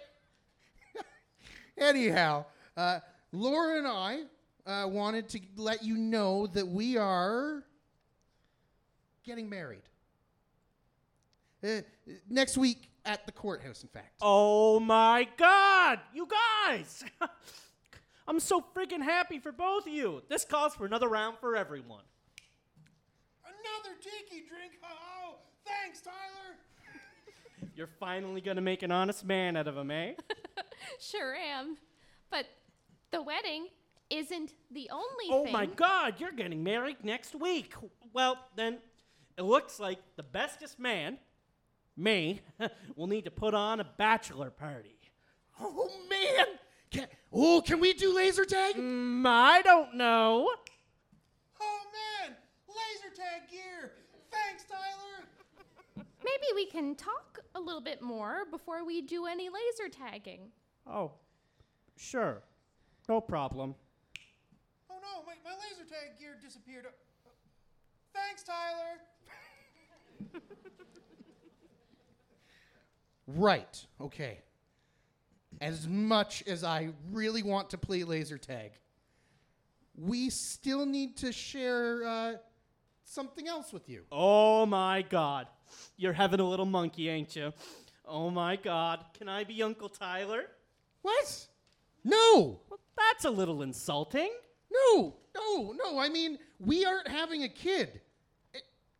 Anyhow, 1.77 2.45
uh, 2.77 2.99
Laura 3.33 3.77
and 3.77 3.87
I 3.87 4.21
uh, 4.65 4.87
wanted 4.87 5.27
to 5.29 5.41
let 5.57 5.83
you 5.83 5.97
know 5.97 6.47
that 6.47 6.65
we 6.65 6.95
are 6.95 7.65
getting 9.25 9.49
married. 9.49 9.83
Uh, 11.61 11.81
next 12.29 12.57
week 12.57 12.89
at 13.03 13.25
the 13.25 13.33
courthouse, 13.33 13.83
in 13.83 13.89
fact. 13.89 14.13
Oh 14.21 14.79
my 14.79 15.27
god, 15.37 15.99
you 16.13 16.25
guys! 16.25 17.03
I'm 18.27 18.39
so 18.39 18.63
freaking 18.75 19.03
happy 19.03 19.39
for 19.39 19.51
both 19.51 19.85
of 19.87 19.93
you. 19.93 20.23
This 20.29 20.45
calls 20.45 20.75
for 20.75 20.85
another 20.85 21.07
round 21.07 21.37
for 21.39 21.55
everyone. 21.55 22.03
Another 23.43 23.95
tiki 24.01 24.43
drink. 24.47 24.73
Oh, 24.83 25.35
thanks, 25.65 26.01
Tyler. 26.01 26.55
You're 27.75 27.89
finally 27.99 28.41
gonna 28.41 28.61
make 28.61 28.83
an 28.83 28.91
honest 28.91 29.25
man 29.25 29.55
out 29.55 29.67
of 29.67 29.77
him, 29.77 29.91
eh? 29.91 30.13
Sure 30.99 31.35
am. 31.35 31.77
But 32.29 32.45
the 33.11 33.21
wedding 33.21 33.67
isn't 34.09 34.53
the 34.71 34.89
only 34.91 35.25
thing. 35.27 35.31
Oh 35.31 35.43
thing. 35.45 35.53
my 35.53 35.65
god, 35.65 36.15
you're 36.19 36.31
getting 36.31 36.63
married 36.63 36.97
next 37.03 37.35
week. 37.35 37.73
Well, 38.13 38.37
then, 38.55 38.77
it 39.37 39.41
looks 39.41 39.79
like 39.79 39.99
the 40.15 40.23
bestest 40.23 40.79
man, 40.79 41.17
me, 41.97 42.41
will 42.95 43.07
need 43.07 43.25
to 43.25 43.31
put 43.31 43.53
on 43.53 43.79
a 43.79 43.83
bachelor 43.97 44.51
party. 44.51 44.95
Oh 45.59 45.89
man! 46.09 46.45
Can, 46.95 47.07
oh, 47.33 47.61
can 47.61 47.81
we 47.81 47.91
do 47.91 48.15
laser 48.15 48.45
tag? 48.45 48.75
Mm, 48.75 49.25
I 49.27 49.61
don't 49.63 49.95
know. 49.95 50.49
Oh 51.59 51.79
man! 51.91 52.35
Laser 52.69 53.13
tag 53.13 53.49
gear! 53.51 53.91
Thanks, 54.31 54.63
Tyler! 54.63 55.27
Maybe 56.23 56.45
we 56.55 56.65
can 56.65 56.95
talk 56.95 57.39
a 57.53 57.59
little 57.59 57.81
bit 57.81 58.01
more 58.01 58.45
before 58.49 58.85
we 58.85 59.01
do 59.01 59.25
any 59.25 59.49
laser 59.49 59.89
tagging. 59.91 60.51
Oh, 60.87 61.11
sure. 61.97 62.43
No 63.09 63.19
problem. 63.19 63.75
Oh 64.89 64.95
no, 64.95 65.25
my, 65.25 65.33
my 65.43 65.51
laser 65.57 65.83
tag 65.83 66.17
gear 66.17 66.37
disappeared. 66.41 66.85
Uh, 66.85 67.29
Thanks, 68.13 68.43
Tyler. 68.43 69.01
right, 73.27 73.85
okay. 73.99 74.39
As 75.61 75.87
much 75.87 76.43
as 76.47 76.63
I 76.63 76.89
really 77.11 77.43
want 77.43 77.69
to 77.71 77.77
play 77.77 78.03
laser 78.03 78.37
tag, 78.37 78.71
we 79.97 80.29
still 80.29 80.85
need 80.85 81.17
to 81.17 81.31
share 81.31 82.05
uh, 82.05 82.33
something 83.03 83.47
else 83.47 83.71
with 83.71 83.87
you. 83.87 84.03
Oh 84.11 84.65
my 84.65 85.03
god. 85.03 85.47
You're 85.97 86.13
having 86.13 86.39
a 86.39 86.47
little 86.47 86.65
monkey, 86.65 87.09
ain't 87.09 87.35
you? 87.35 87.53
Oh 88.05 88.29
my 88.29 88.55
god. 88.55 89.05
Can 89.17 89.29
I 89.29 89.43
be 89.43 89.63
Uncle 89.63 89.89
Tyler? 89.89 90.43
What? 91.01 91.47
No! 92.03 92.59
Well, 92.69 92.79
that's 92.97 93.25
a 93.25 93.29
little 93.29 93.61
insulting. 93.61 94.29
No, 94.71 95.15
no, 95.35 95.71
no. 95.73 95.97
I 95.99 96.09
mean, 96.09 96.37
we 96.59 96.85
aren't 96.85 97.07
having 97.07 97.43
a 97.43 97.49
kid. 97.49 98.01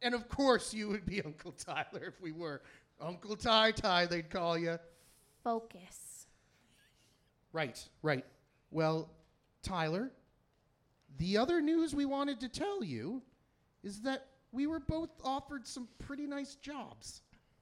And 0.01 0.13
of 0.13 0.29
course, 0.29 0.74
you 0.74 0.88
would 0.89 1.05
be 1.05 1.21
Uncle 1.25 1.51
Tyler 1.51 2.05
if 2.07 2.21
we 2.21 2.31
were. 2.31 2.62
Uncle 3.01 3.35
Ty 3.35 3.71
Ty, 3.71 4.05
they'd 4.05 4.29
call 4.29 4.57
you. 4.57 4.79
Focus. 5.43 6.04
Right, 7.55 7.81
right. 8.01 8.25
Well, 8.69 9.09
Tyler, 9.63 10.12
the 11.17 11.38
other 11.38 11.62
news 11.62 11.95
we 11.95 12.03
wanted 12.03 12.41
to 12.41 12.50
tell 12.50 12.83
you 12.83 13.21
is 13.81 14.01
that 14.01 14.25
we 14.51 14.67
were 14.67 14.81
both 14.81 15.12
offered 15.24 15.65
some 15.65 15.88
pretty 15.97 16.27
nice 16.27 16.55
jobs. 16.55 17.21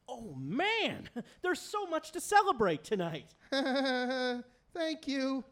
Oh 0.09 0.33
man, 0.35 1.07
there's 1.43 1.59
so 1.59 1.85
much 1.85 2.12
to 2.13 2.19
celebrate 2.19 2.83
tonight. 2.83 3.35
Thank 3.51 5.07
you. 5.07 5.43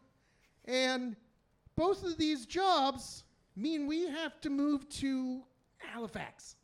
And 0.64 1.14
both 1.76 2.04
of 2.04 2.18
these 2.18 2.44
jobs 2.44 3.22
mean 3.54 3.86
we 3.86 4.08
have 4.08 4.40
to 4.40 4.50
move 4.50 4.88
to 4.88 5.42
Halifax. 5.76 6.56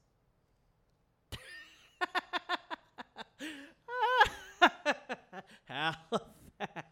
Halifax. 5.67 6.89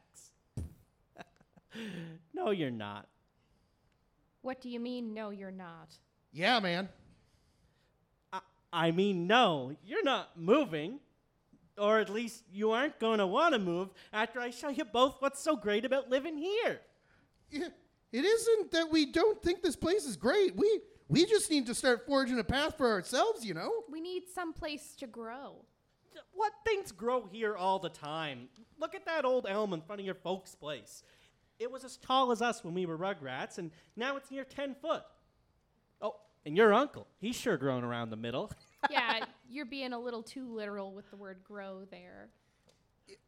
no, 2.34 2.45
you're 2.56 2.70
not. 2.70 3.06
What 4.42 4.60
do 4.60 4.68
you 4.68 4.80
mean, 4.80 5.12
no, 5.12 5.30
you're 5.30 5.50
not? 5.50 5.94
Yeah, 6.32 6.60
man. 6.60 6.88
I, 8.32 8.40
I 8.72 8.90
mean, 8.90 9.26
no, 9.26 9.76
you're 9.84 10.04
not 10.04 10.38
moving. 10.38 11.00
Or 11.78 11.98
at 11.98 12.08
least 12.08 12.44
you 12.50 12.70
aren't 12.70 12.98
going 12.98 13.18
to 13.18 13.26
want 13.26 13.52
to 13.52 13.58
move 13.58 13.90
after 14.12 14.40
I 14.40 14.50
show 14.50 14.68
you 14.68 14.84
both 14.84 15.16
what's 15.18 15.40
so 15.42 15.56
great 15.56 15.84
about 15.84 16.08
living 16.08 16.38
here. 16.38 16.80
Yeah, 17.50 17.68
It 18.12 18.24
isn't 18.24 18.70
that 18.72 18.90
we 18.90 19.12
don't 19.12 19.42
think 19.42 19.62
this 19.62 19.76
place 19.76 20.04
is 20.04 20.16
great. 20.16 20.56
We 20.56 20.80
we 21.08 21.24
just 21.24 21.50
need 21.50 21.66
to 21.66 21.74
start 21.74 22.04
forging 22.06 22.38
a 22.38 22.44
path 22.44 22.76
for 22.76 22.90
ourselves, 22.90 23.44
you 23.44 23.54
know? 23.54 23.70
We 23.90 24.00
need 24.00 24.24
some 24.34 24.52
place 24.52 24.94
to 24.98 25.06
grow. 25.06 25.64
What 26.32 26.52
things 26.64 26.90
grow 26.92 27.28
here 27.30 27.54
all 27.56 27.78
the 27.78 27.88
time? 27.90 28.48
Look 28.78 28.94
at 28.94 29.06
that 29.06 29.24
old 29.24 29.46
elm 29.48 29.72
in 29.72 29.82
front 29.82 30.00
of 30.00 30.06
your 30.06 30.16
folks' 30.16 30.54
place. 30.54 31.02
It 31.58 31.70
was 31.70 31.84
as 31.84 31.96
tall 31.96 32.32
as 32.32 32.42
us 32.42 32.62
when 32.64 32.74
we 32.74 32.86
were 32.86 32.98
rugrats, 32.98 33.58
and 33.58 33.70
now 33.96 34.16
it's 34.16 34.30
near 34.30 34.44
10 34.44 34.74
foot. 34.74 35.02
Oh, 36.02 36.16
and 36.44 36.56
your 36.56 36.74
uncle, 36.74 37.06
he's 37.18 37.36
sure 37.36 37.56
grown 37.56 37.82
around 37.84 38.10
the 38.10 38.16
middle. 38.16 38.50
yeah, 38.90 39.24
you're 39.48 39.64
being 39.66 39.92
a 39.92 39.98
little 39.98 40.22
too 40.22 40.46
literal 40.54 40.92
with 40.92 41.08
the 41.10 41.16
word 41.16 41.38
grow 41.44 41.84
there. 41.90 42.28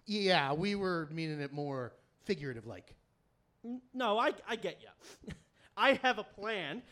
Yeah, 0.06 0.52
we 0.52 0.74
were 0.74 1.08
meaning 1.12 1.40
it 1.40 1.52
more 1.52 1.92
figurative 2.24 2.66
like. 2.66 2.94
N- 3.64 3.80
No, 3.94 4.18
I, 4.18 4.32
I 4.48 4.56
get 4.56 4.80
you. 4.82 5.32
I 5.76 5.94
have 6.02 6.18
a 6.18 6.24
plan. 6.24 6.82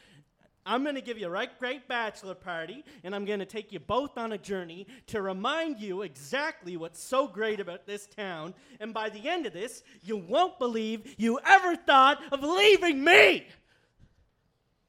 I'm 0.67 0.83
going 0.83 0.97
to 0.97 1.01
give 1.01 1.17
you 1.17 1.29
a 1.29 1.31
right 1.31 1.57
great 1.59 1.87
bachelor 1.87 2.35
party, 2.35 2.85
and 3.05 3.15
I'm 3.15 3.25
going 3.25 3.39
to 3.39 3.47
take 3.47 3.73
you 3.73 3.79
both 3.79 4.19
on 4.19 4.33
a 4.33 4.39
journey 4.39 4.89
to 5.07 5.23
remind 5.23 5.79
you 5.79 6.03
exactly 6.03 6.77
what's 6.77 7.01
so 7.01 7.29
great 7.29 7.61
about 7.61 7.87
this 7.87 8.07
town. 8.07 8.53
And 8.81 8.93
by 8.93 9.09
the 9.09 9.29
end 9.29 9.47
of 9.47 9.53
this, 9.53 9.85
you 10.03 10.17
won't 10.17 10.59
believe 10.59 11.15
you 11.17 11.39
ever 11.47 11.77
thought 11.77 12.21
of 12.33 12.43
leaving 12.43 13.03
me. 13.05 13.47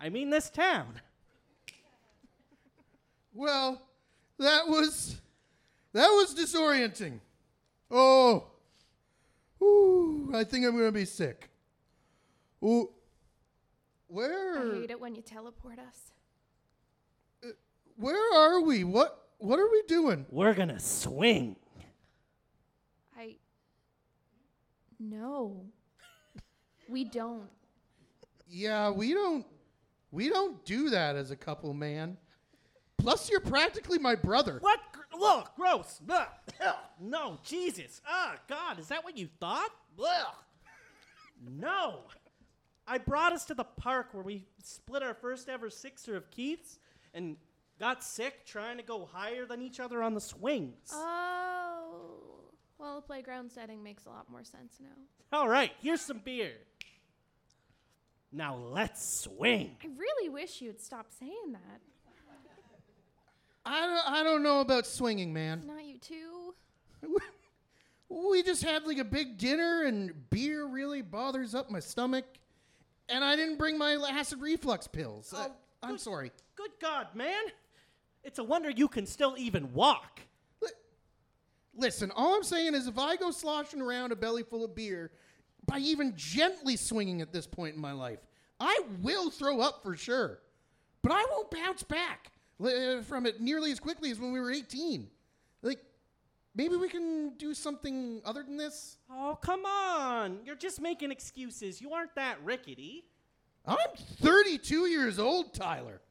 I 0.01 0.09
mean, 0.09 0.31
this 0.31 0.49
town. 0.49 0.99
Well, 3.33 3.79
that 4.39 4.67
was 4.67 5.21
that 5.93 6.07
was 6.07 6.33
disorienting. 6.33 7.19
Oh. 7.91 8.47
Ooh, 9.61 10.31
I 10.33 10.43
think 10.43 10.65
I'm 10.65 10.73
going 10.73 10.85
to 10.85 10.91
be 10.91 11.05
sick. 11.05 11.49
Ooh. 12.63 12.89
Where 14.07 14.59
I 14.59 14.79
hate 14.79 14.91
it 14.91 14.99
when 14.99 15.15
you 15.15 15.21
teleport 15.21 15.79
us. 15.79 16.11
where 17.97 18.33
are 18.33 18.61
we? 18.61 18.83
What 18.83 19.27
what 19.37 19.59
are 19.59 19.69
we 19.69 19.83
doing? 19.87 20.25
We're 20.29 20.53
going 20.53 20.69
to 20.69 20.79
swing. 20.79 21.55
I. 23.17 23.35
No. 24.99 25.65
We 26.89 27.03
don't. 27.03 27.49
Yeah, 28.49 28.91
we 28.91 29.13
don't 29.13 29.45
we 30.11 30.29
don't 30.29 30.63
do 30.65 30.89
that 30.89 31.15
as 31.15 31.31
a 31.31 31.35
couple, 31.35 31.73
man. 31.73 32.17
Plus 32.97 33.29
you're 33.29 33.41
practically 33.41 33.99
my 33.99 34.15
brother. 34.15 34.57
What? 34.61 34.79
Look, 35.17 35.55
gross. 35.55 36.01
Ugh. 36.09 36.27
Ugh. 36.65 36.75
No, 36.99 37.39
Jesus. 37.43 38.01
Ah, 38.07 38.35
God, 38.47 38.79
is 38.79 38.87
that 38.87 39.03
what 39.03 39.17
you 39.17 39.27
thought? 39.39 39.69
Ugh. 39.99 40.33
No. 41.47 42.01
I 42.87 42.97
brought 42.97 43.33
us 43.33 43.45
to 43.45 43.53
the 43.53 43.63
park 43.65 44.09
where 44.13 44.23
we 44.23 44.45
split 44.63 45.03
our 45.03 45.13
first 45.13 45.49
ever 45.49 45.69
sixer 45.69 46.15
of 46.15 46.31
Keith's 46.31 46.79
and 47.13 47.35
got 47.79 48.03
sick 48.03 48.45
trying 48.45 48.77
to 48.77 48.83
go 48.83 49.05
higher 49.05 49.45
than 49.45 49.61
each 49.61 49.79
other 49.79 50.01
on 50.01 50.13
the 50.13 50.21
swings. 50.21 50.91
Oh. 50.93 51.95
Well, 52.77 52.95
the 52.95 53.01
playground 53.01 53.51
setting 53.51 53.83
makes 53.83 54.05
a 54.05 54.09
lot 54.09 54.29
more 54.29 54.43
sense 54.43 54.77
now. 54.79 55.37
All 55.37 55.49
right, 55.49 55.71
here's 55.81 56.01
some 56.01 56.21
beer. 56.23 56.53
Now 58.31 58.55
let's 58.55 59.21
swing. 59.21 59.75
I 59.83 59.87
really 59.97 60.29
wish 60.29 60.61
you'd 60.61 60.81
stop 60.81 61.07
saying 61.19 61.53
that. 61.53 61.81
I 63.65 63.85
don't, 63.85 64.13
I 64.13 64.23
don't 64.23 64.43
know 64.43 64.61
about 64.61 64.85
swinging, 64.87 65.33
man. 65.33 65.63
Not 65.67 65.83
you 65.83 65.97
too. 65.97 66.53
We 68.09 68.41
just 68.41 68.63
had 68.63 68.85
like 68.85 68.99
a 68.99 69.03
big 69.03 69.37
dinner 69.37 69.83
and 69.83 70.29
beer 70.29 70.65
really 70.65 71.01
bothers 71.01 71.53
up 71.53 71.69
my 71.69 71.81
stomach. 71.81 72.23
And 73.09 73.23
I 73.23 73.35
didn't 73.35 73.57
bring 73.57 73.77
my 73.77 73.93
acid 74.09 74.41
reflux 74.41 74.87
pills. 74.87 75.33
Uh, 75.33 75.47
Oh, 75.49 75.55
I'm 75.83 75.91
good- 75.91 76.01
sorry. 76.01 76.31
Good 76.55 76.71
God, 76.79 77.13
man. 77.15 77.43
It's 78.23 78.39
a 78.39 78.43
wonder 78.43 78.69
you 78.69 78.87
can 78.87 79.05
still 79.05 79.35
even 79.37 79.73
walk. 79.73 80.21
Li- 80.61 80.69
Listen, 81.75 82.11
all 82.11 82.35
I'm 82.35 82.43
saying 82.43 82.73
is 82.73 82.87
if 82.87 82.97
I 82.97 83.15
go 83.15 83.29
sloshing 83.31 83.79
around 83.81 84.11
a 84.11 84.15
belly 84.15 84.41
full 84.43 84.65
of 84.65 84.73
beer 84.75 85.11
by 85.65 85.77
even 85.77 86.13
gently 86.15 86.75
swinging 86.75 87.21
at 87.21 87.31
this 87.31 87.45
point 87.45 87.75
in 87.75 87.81
my 87.81 87.91
life, 87.91 88.19
I 88.59 88.81
will 89.01 89.29
throw 89.29 89.61
up 89.61 89.83
for 89.83 89.95
sure. 89.95 90.39
But 91.03 91.11
I 91.11 91.23
won't 91.29 91.51
bounce 91.51 91.83
back 91.83 92.31
li- 92.57 92.95
uh, 92.97 93.01
from 93.03 93.25
it 93.27 93.39
nearly 93.39 93.71
as 93.71 93.79
quickly 93.79 94.09
as 94.09 94.19
when 94.19 94.31
we 94.33 94.39
were 94.39 94.51
18. 94.51 95.09
Like, 95.61 95.79
maybe 96.57 96.75
we 96.75 96.89
can 96.89 97.33
do 97.37 97.53
something 97.53 98.21
other 98.25 98.43
than 98.43 98.57
this? 98.57 98.97
Oh, 99.09 99.37
come 99.39 99.63
on. 99.65 100.39
You're 100.43 100.55
just 100.55 100.81
making 100.81 101.11
excuses. 101.11 101.79
You 101.79 101.93
aren't 101.93 102.15
that 102.15 102.43
rickety. 102.43 103.05
I'm 103.65 103.77
32 104.21 104.87
years 104.87 105.19
old, 105.19 105.53
Tyler. 105.53 106.01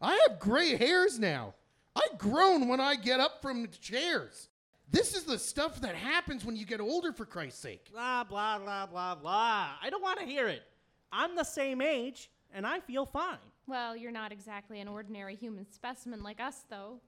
I 0.00 0.18
have 0.28 0.38
gray 0.38 0.76
hairs 0.76 1.18
now. 1.18 1.54
I 1.94 2.06
groan 2.18 2.68
when 2.68 2.80
I 2.80 2.94
get 2.94 3.20
up 3.20 3.42
from 3.42 3.62
the 3.62 3.68
chairs. 3.68 4.48
This 4.88 5.16
is 5.16 5.24
the 5.24 5.38
stuff 5.38 5.80
that 5.80 5.96
happens 5.96 6.44
when 6.44 6.54
you 6.54 6.64
get 6.64 6.80
older, 6.80 7.12
for 7.12 7.24
Christ's 7.24 7.60
sake. 7.60 7.90
Blah, 7.90 8.24
blah, 8.24 8.58
blah, 8.58 8.86
blah, 8.86 9.14
blah. 9.16 9.70
I 9.82 9.90
don't 9.90 10.02
want 10.02 10.20
to 10.20 10.26
hear 10.26 10.46
it. 10.46 10.62
I'm 11.10 11.34
the 11.34 11.44
same 11.44 11.80
age, 11.80 12.30
and 12.54 12.66
I 12.66 12.80
feel 12.80 13.04
fine. 13.04 13.38
Well, 13.66 13.96
you're 13.96 14.12
not 14.12 14.30
exactly 14.30 14.80
an 14.80 14.86
ordinary 14.86 15.34
human 15.34 15.66
specimen 15.72 16.22
like 16.22 16.40
us, 16.40 16.64
though. 16.70 17.00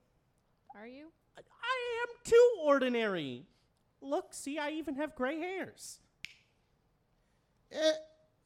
Are 0.75 0.87
you? 0.87 1.07
I- 1.37 1.41
I 1.61 2.03
am 2.03 2.15
too 2.23 2.57
ordinary. 2.61 3.45
Look, 4.01 4.33
see, 4.33 4.57
I 4.57 4.71
even 4.71 4.95
have 4.95 5.15
gray 5.15 5.39
hairs. 5.39 5.99
Eh, 7.71 7.91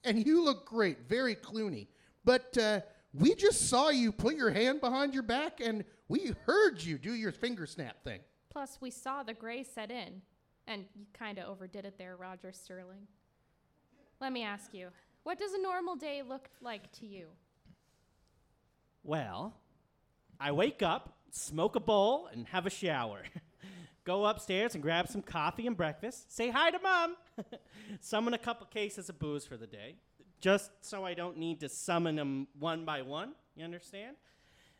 and 0.04 0.26
you 0.26 0.44
look 0.44 0.66
great, 0.66 1.08
very 1.08 1.36
Clooney. 1.36 1.88
But 2.26 2.58
uh, 2.58 2.82
we 3.14 3.36
just 3.36 3.70
saw 3.70 3.90
you 3.90 4.12
put 4.12 4.36
your 4.36 4.50
hand 4.50 4.82
behind 4.82 5.14
your 5.14 5.24
back, 5.24 5.60
and 5.60 5.84
we 6.08 6.34
heard 6.46 6.82
you 6.82 6.98
do 6.98 7.14
your 7.14 7.32
finger 7.32 7.66
snap 7.66 8.04
thing. 8.04 8.22
Plus, 8.50 8.78
we 8.82 8.90
saw 8.92 9.24
the 9.24 9.34
gray 9.34 9.64
set 9.64 9.92
in. 9.92 10.22
And 10.66 10.86
you 10.96 11.06
kind 11.14 11.38
of 11.40 11.50
overdid 11.50 11.86
it 11.86 11.98
there, 11.98 12.16
Roger 12.16 12.52
Sterling. 12.54 13.08
Let 14.22 14.32
me 14.32 14.44
ask 14.44 14.74
you 14.74 14.90
what 15.24 15.38
does 15.38 15.54
a 15.54 15.62
normal 15.62 15.96
day 15.96 16.22
look 16.22 16.50
like 16.62 16.92
to 16.94 17.06
you? 17.06 17.28
Well, 19.04 19.54
I 20.40 20.52
wake 20.52 20.82
up, 20.82 21.18
smoke 21.34 21.76
a 21.76 21.80
bowl, 21.80 22.30
and 22.32 22.48
have 22.48 22.66
a 22.66 22.70
shower. 22.70 23.24
Go 24.06 24.26
upstairs 24.26 24.76
and 24.76 24.84
grab 24.84 25.08
some 25.08 25.22
coffee 25.22 25.66
and 25.66 25.76
breakfast. 25.76 26.36
Say 26.36 26.50
hi 26.50 26.72
to 26.72 26.80
mom. 26.80 27.16
summon 28.02 28.34
a 28.34 28.38
couple 28.38 28.68
cases 28.68 29.10
of 29.10 29.18
booze 29.18 29.46
for 29.46 29.58
the 29.58 29.66
day, 29.66 29.96
just 30.42 30.72
so 30.82 31.06
I 31.06 31.14
don't 31.14 31.38
need 31.38 31.62
to 31.62 31.70
summon 31.70 32.18
them 32.18 32.48
one 32.60 32.86
by 32.86 33.02
one. 33.02 33.32
You 33.56 33.64
understand? 33.64 34.18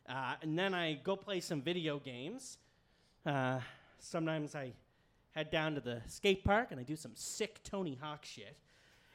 Uh, 0.08 0.34
and 0.42 0.58
then 0.58 0.74
I 0.74 0.94
go 1.02 1.16
play 1.16 1.40
some 1.40 1.62
video 1.62 1.98
games. 1.98 2.58
Uh, 3.24 3.60
sometimes 3.98 4.54
I 4.54 4.72
head 5.32 5.50
down 5.50 5.74
to 5.74 5.80
the 5.80 6.02
skate 6.06 6.44
park 6.44 6.68
and 6.70 6.78
I 6.78 6.82
do 6.82 6.94
some 6.94 7.12
sick 7.14 7.60
Tony 7.64 7.98
Hawk 8.00 8.24
shit. 8.24 8.56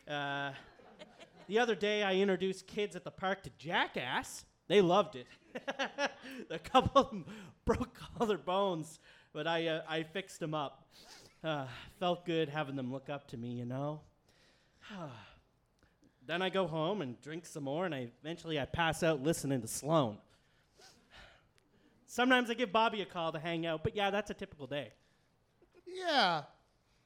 Uh, 0.08 0.52
the 1.48 1.60
other 1.60 1.76
day, 1.76 2.04
I 2.04 2.16
introduced 2.16 2.68
kids 2.68 2.96
at 2.96 3.04
the 3.04 3.12
park 3.12 3.44
to 3.44 3.52
Jackass. 3.58 4.46
They 4.70 4.82
loved 4.82 5.16
it. 5.16 5.26
a 6.50 6.60
couple 6.60 7.02
of 7.02 7.10
them 7.10 7.26
broke 7.66 8.00
all 8.18 8.28
their 8.28 8.38
bones, 8.38 9.00
but 9.34 9.48
I, 9.48 9.68
uh, 9.68 9.82
I 9.90 10.04
fixed 10.04 10.40
them 10.40 10.54
up. 10.54 10.88
Uh, 11.44 11.66
felt 12.00 12.26
good 12.26 12.50
having 12.50 12.76
them 12.76 12.92
look 12.92 13.10
up 13.10 13.28
to 13.30 13.38
me, 13.38 13.50
you 13.50 13.66
know. 13.66 14.02
then 16.28 16.42
I 16.42 16.50
go 16.50 16.68
home 16.68 17.02
and 17.02 17.20
drink 17.22 17.48
some 17.48 17.64
more, 17.64 17.86
and 17.86 17.96
I 17.96 18.10
eventually 18.22 18.60
I 18.60 18.66
pass 18.66 19.02
out 19.02 19.24
listening 19.24 19.60
to 19.62 19.68
Sloan. 19.68 20.18
Sometimes 22.06 22.50
I 22.52 22.54
give 22.54 22.72
Bobby 22.72 23.02
a 23.02 23.06
call 23.06 23.32
to 23.32 23.40
hang 23.40 23.66
out, 23.66 23.84
but 23.84 23.96
yeah, 23.96 24.12
that's 24.12 24.30
a 24.30 24.34
typical 24.36 24.68
day. 24.68 24.92
Yeah. 25.88 26.44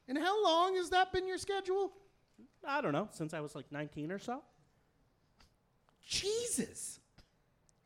And 0.06 0.18
how 0.18 0.44
long 0.44 0.76
has 0.76 0.90
that 0.90 1.12
been 1.12 1.26
your 1.26 1.38
schedule? 1.38 1.92
I 2.66 2.82
don't 2.82 2.92
know, 2.92 3.08
since 3.12 3.32
I 3.32 3.40
was 3.40 3.54
like 3.54 3.72
19 3.72 4.12
or 4.12 4.18
so. 4.18 4.42
Jesus. 6.06 7.00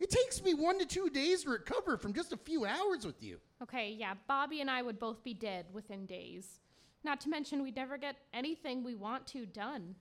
It 0.08 0.16
takes 0.24 0.42
me 0.42 0.54
one 0.54 0.78
to 0.78 0.86
two 0.86 1.10
days 1.10 1.42
to 1.42 1.50
recover 1.50 1.98
from 1.98 2.14
just 2.14 2.32
a 2.32 2.36
few 2.38 2.64
hours 2.64 3.04
with 3.04 3.22
you. 3.22 3.40
Okay, 3.62 3.94
yeah, 3.98 4.14
Bobby 4.26 4.62
and 4.62 4.70
I 4.70 4.80
would 4.80 4.98
both 4.98 5.22
be 5.22 5.34
dead 5.34 5.66
within 5.70 6.06
days. 6.06 6.60
Not 7.04 7.20
to 7.22 7.28
mention, 7.28 7.62
we'd 7.62 7.76
never 7.76 7.98
get 7.98 8.16
anything 8.32 8.82
we 8.82 8.94
want 8.94 9.26
to 9.28 9.44
done. 9.44 9.94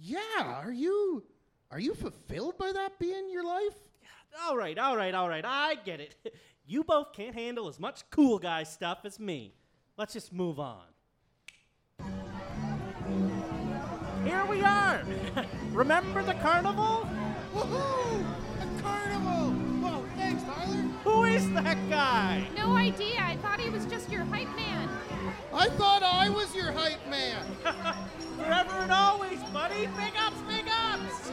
Yeah, 0.00 0.18
are 0.40 0.72
you 0.72 1.24
are 1.70 1.78
you 1.78 1.92
fulfilled 1.92 2.56
by 2.56 2.72
that 2.72 2.98
being 2.98 3.28
your 3.28 3.44
life? 3.44 3.74
All 4.42 4.56
right, 4.56 4.78
all 4.78 4.96
right, 4.96 5.14
all 5.14 5.28
right, 5.28 5.44
I 5.46 5.74
get 5.84 6.00
it. 6.00 6.16
You 6.64 6.84
both 6.84 7.12
can't 7.12 7.34
handle 7.34 7.66
as 7.68 7.80
much 7.80 8.08
cool 8.10 8.38
guy 8.38 8.62
stuff 8.62 9.00
as 9.04 9.18
me. 9.18 9.52
Let's 9.98 10.12
just 10.12 10.32
move 10.32 10.60
on. 10.60 10.84
Here 14.24 14.46
we 14.46 14.62
are! 14.62 15.02
Remember 15.72 16.22
the 16.22 16.34
carnival? 16.34 17.08
Woohoo! 17.52 18.24
Who 21.04 21.24
is 21.24 21.50
that 21.52 21.78
guy? 21.90 22.46
No 22.56 22.76
idea, 22.76 23.20
I 23.20 23.36
thought 23.36 23.60
he 23.60 23.70
was 23.70 23.84
just 23.86 24.10
your 24.10 24.24
hype 24.24 24.54
man. 24.56 24.88
I 25.52 25.68
thought 25.70 26.02
I 26.02 26.28
was 26.28 26.54
your 26.54 26.72
hype 26.72 27.06
man. 27.08 27.44
Forever 28.36 28.72
and 28.72 28.92
always, 28.92 29.40
buddy. 29.52 29.86
Big 29.86 30.12
ups, 30.18 30.40
big 30.48 30.66
ups. 30.68 31.30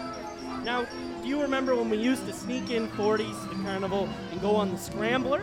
Now, 0.64 0.86
do 1.22 1.28
you 1.28 1.42
remember 1.42 1.76
when 1.76 1.90
we 1.90 1.98
used 1.98 2.26
to 2.26 2.34
sneak 2.34 2.70
in 2.70 2.90
40s 2.90 3.44
to 3.44 3.56
the 3.56 3.64
carnival 3.64 4.10
and 4.32 4.42
go 4.42 4.56
on 4.56 4.72
the 4.72 4.78
scrambler? 4.78 5.42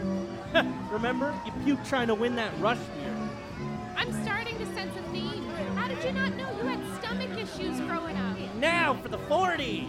remember? 0.90 1.34
You 1.44 1.52
puked 1.76 1.88
trying 1.88 2.08
to 2.08 2.14
win 2.14 2.36
that 2.36 2.52
rush 2.60 2.78
beer. 2.78 3.16
I'm 3.96 4.12
starting 4.24 4.58
to 4.58 4.66
sense 4.74 4.92
a 4.96 5.02
theme. 5.12 5.48
How 5.74 5.88
did 5.88 6.02
you 6.04 6.12
not 6.12 6.34
know 6.34 6.50
you 6.58 6.64
had 6.64 6.80
stomach 7.02 7.30
issues 7.38 7.80
growing 7.80 8.16
up? 8.16 8.36
Now 8.56 8.94
for 8.94 9.08
the 9.08 9.18
40s. 9.18 9.86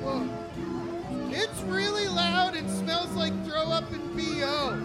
Whoa. 0.00 0.47
It's 1.30 1.60
really 1.62 2.08
loud 2.08 2.56
and 2.56 2.68
smells 2.70 3.10
like 3.14 3.32
throw 3.44 3.70
up 3.70 3.90
and 3.92 4.16
BO. 4.16 4.80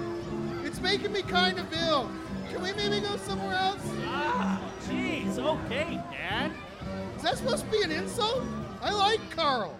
It's 0.65 0.81
making 0.81 1.13
me 1.13 1.21
kind 1.21 1.57
of 1.57 1.65
ill. 1.73 2.11
Can 2.49 2.61
we 2.61 2.73
maybe 2.73 2.99
go 2.99 3.15
somewhere 3.17 3.55
else? 3.55 3.81
Ah, 4.05 4.61
jeez. 4.87 5.39
Okay, 5.39 6.01
Dad. 6.11 6.51
Is 7.15 7.23
that 7.23 7.37
supposed 7.37 7.65
to 7.65 7.71
be 7.71 7.81
an 7.83 7.91
insult? 7.91 8.43
I 8.81 8.91
like 8.91 9.21
Carl. 9.31 9.79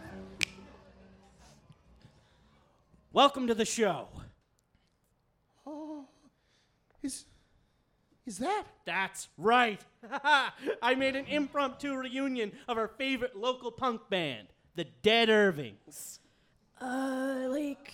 Welcome 3.12 3.48
to 3.48 3.54
the 3.54 3.66
show. 3.66 4.08
Oh, 5.68 6.06
is 7.04 7.26
is 8.26 8.38
that? 8.38 8.64
That's 8.86 9.28
right. 9.38 9.82
I 10.82 10.96
made 10.96 11.16
an 11.16 11.26
impromptu 11.26 11.94
reunion 11.96 12.54
of 12.68 12.78
our 12.78 12.88
favorite 12.88 13.36
local 13.36 13.72
punk 13.72 14.10
band, 14.10 14.48
the 14.76 14.86
Dead 14.86 15.30
Irvings. 15.30 16.22
Uh, 16.84 17.48
like, 17.50 17.94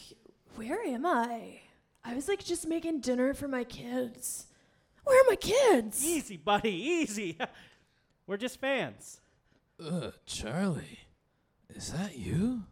where 0.56 0.82
am 0.84 1.06
I? 1.06 1.60
I 2.04 2.16
was 2.16 2.28
like 2.28 2.44
just 2.44 2.68
making 2.68 3.02
dinner 3.02 3.34
for 3.34 3.48
my 3.48 3.64
kids. 3.64 4.48
Where 5.04 5.20
are 5.22 5.30
my 5.30 5.36
kids? 5.36 6.04
Easy, 6.04 6.38
buddy, 6.38 6.72
easy. 6.72 7.38
We're 8.28 8.38
just 8.38 8.60
fans. 8.60 9.20
Ugh, 9.84 10.14
Charlie, 10.26 11.00
is 11.76 11.92
that 11.94 12.18
you? 12.18 12.64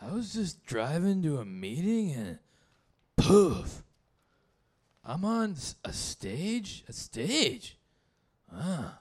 I 0.00 0.12
was 0.12 0.32
just 0.32 0.64
driving 0.64 1.22
to 1.22 1.38
a 1.38 1.44
meeting 1.44 2.12
and 2.12 2.38
poof, 3.16 3.82
I'm 5.04 5.24
on 5.24 5.52
s- 5.52 5.76
a 5.84 5.92
stage. 5.92 6.84
A 6.88 6.92
stage. 6.92 7.78
Ah. 8.54 8.98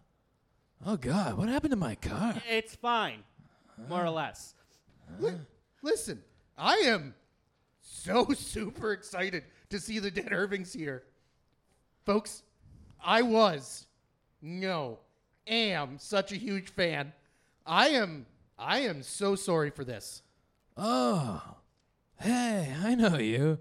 Oh 0.85 0.97
God, 0.97 1.37
what 1.37 1.49
happened 1.49 1.71
to 1.71 1.77
my 1.77 1.95
car? 1.95 2.35
It's 2.49 2.75
fine, 2.75 3.23
more 3.89 4.03
or 4.05 4.09
less. 4.11 4.53
Li- 5.19 5.31
listen, 5.85 6.21
I 6.57 6.77
am 6.77 7.13
so 7.79 8.27
super 8.35 8.91
excited 8.91 9.43
to 9.69 9.79
see 9.79 9.99
the 9.99 10.11
Dead 10.11 10.33
Irvings 10.33 10.73
here. 10.73 11.03
Folks, 12.05 12.43
I 13.03 13.21
was, 13.21 13.85
no, 14.41 14.99
am 15.47 15.97
such 15.99 16.31
a 16.31 16.37
huge 16.37 16.71
fan. 16.71 17.13
I 17.65 17.89
am, 17.89 18.25
I 18.57 18.79
am 18.79 19.03
so 19.03 19.35
sorry 19.35 19.69
for 19.69 19.83
this. 19.83 20.23
Oh, 20.75 21.41
hey, 22.19 22.75
I 22.83 22.95
know 22.95 23.17
you. 23.17 23.59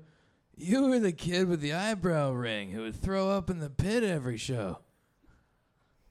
You 0.56 0.88
were 0.88 0.98
the 0.98 1.12
kid 1.12 1.48
with 1.48 1.60
the 1.60 1.72
eyebrow 1.72 2.32
ring 2.32 2.70
who 2.70 2.82
would 2.82 2.96
throw 2.96 3.30
up 3.30 3.50
in 3.50 3.58
the 3.58 3.70
pit 3.70 4.02
every 4.02 4.37
show. 4.37 4.78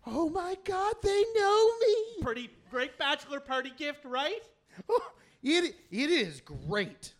Oh 0.06 0.30
my 0.30 0.58
God, 0.66 0.96
they 1.02 1.24
know 1.34 1.72
me. 1.80 1.96
Pretty 2.22 2.50
great 2.70 2.98
bachelor 2.98 3.40
party 3.40 3.72
gift, 3.78 4.04
right? 4.04 4.42
Oh, 4.90 5.12
it, 5.44 5.76
it 5.92 6.10
is 6.10 6.42
great. 6.42 7.14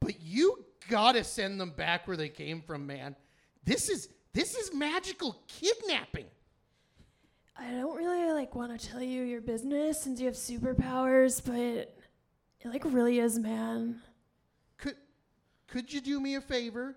But 0.00 0.20
you 0.20 0.64
gotta 0.88 1.24
send 1.24 1.60
them 1.60 1.70
back 1.70 2.08
where 2.08 2.16
they 2.16 2.28
came 2.28 2.62
from, 2.62 2.86
man. 2.86 3.16
This 3.64 3.88
is 3.88 4.08
this 4.32 4.54
is 4.54 4.72
magical 4.72 5.42
kidnapping. 5.48 6.26
I 7.58 7.72
don't 7.72 7.96
really 7.96 8.32
like 8.32 8.54
want 8.54 8.78
to 8.78 8.88
tell 8.88 9.02
you 9.02 9.22
your 9.22 9.40
business 9.40 10.00
since 10.00 10.20
you 10.20 10.26
have 10.26 10.34
superpowers, 10.34 11.44
but 11.44 11.56
it 11.56 11.94
like 12.64 12.84
really 12.86 13.18
is, 13.18 13.38
man. 13.38 14.00
Could 14.78 14.96
could 15.66 15.92
you 15.92 16.00
do 16.00 16.20
me 16.20 16.36
a 16.36 16.40
favor 16.40 16.96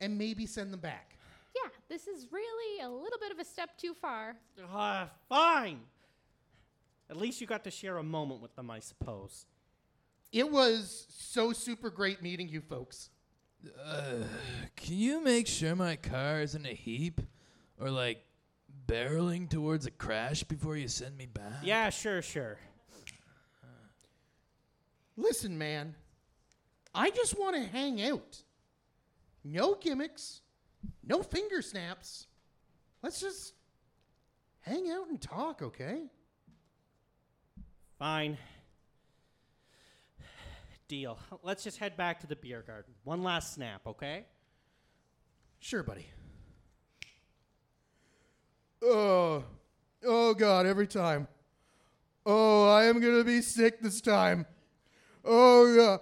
and 0.00 0.18
maybe 0.18 0.44
send 0.44 0.72
them 0.72 0.80
back? 0.80 1.16
Yeah, 1.54 1.70
this 1.88 2.06
is 2.06 2.26
really 2.30 2.82
a 2.82 2.88
little 2.88 3.18
bit 3.18 3.32
of 3.32 3.38
a 3.38 3.44
step 3.44 3.78
too 3.78 3.94
far. 3.94 4.36
Uh, 4.70 5.06
fine. 5.28 5.80
At 7.08 7.16
least 7.16 7.40
you 7.40 7.46
got 7.46 7.64
to 7.64 7.70
share 7.70 7.98
a 7.98 8.02
moment 8.02 8.42
with 8.42 8.56
them, 8.56 8.70
I 8.70 8.80
suppose. 8.80 9.46
It 10.32 10.50
was 10.50 11.06
so 11.10 11.52
super 11.52 11.90
great 11.90 12.22
meeting 12.22 12.48
you 12.48 12.60
folks. 12.60 13.10
Can 14.76 14.96
you 14.96 15.22
make 15.22 15.46
sure 15.46 15.74
my 15.74 15.96
car 15.96 16.40
isn't 16.40 16.66
a 16.66 16.74
heap 16.74 17.20
or 17.80 17.90
like 17.90 18.24
barreling 18.86 19.48
towards 19.48 19.86
a 19.86 19.90
crash 19.90 20.42
before 20.42 20.76
you 20.76 20.88
send 20.88 21.16
me 21.16 21.26
back? 21.26 21.62
Yeah, 21.62 21.90
sure, 21.90 22.22
sure. 22.22 22.58
Listen, 25.16 25.56
man, 25.56 25.94
I 26.94 27.10
just 27.10 27.38
want 27.38 27.56
to 27.56 27.62
hang 27.62 28.02
out. 28.02 28.42
No 29.42 29.74
gimmicks, 29.74 30.42
no 31.04 31.22
finger 31.22 31.62
snaps. 31.62 32.26
Let's 33.02 33.20
just 33.20 33.54
hang 34.60 34.90
out 34.90 35.08
and 35.08 35.20
talk, 35.20 35.62
okay? 35.62 36.10
Fine. 37.98 38.38
Deal. 40.88 41.18
Let's 41.42 41.64
just 41.64 41.78
head 41.78 41.96
back 41.96 42.20
to 42.20 42.26
the 42.26 42.36
beer 42.36 42.62
garden. 42.66 42.94
One 43.04 43.22
last 43.22 43.54
snap, 43.54 43.86
okay? 43.86 44.24
Sure, 45.58 45.82
buddy. 45.82 46.06
Uh, 48.82 49.40
Oh 50.08 50.34
God, 50.34 50.66
every 50.66 50.86
time. 50.86 51.26
Oh, 52.24 52.68
I 52.68 52.84
am 52.84 53.00
gonna 53.00 53.24
be 53.24 53.40
sick 53.40 53.80
this 53.80 54.00
time. 54.00 54.46
Oh 55.24 55.66
yeah. 55.66 55.96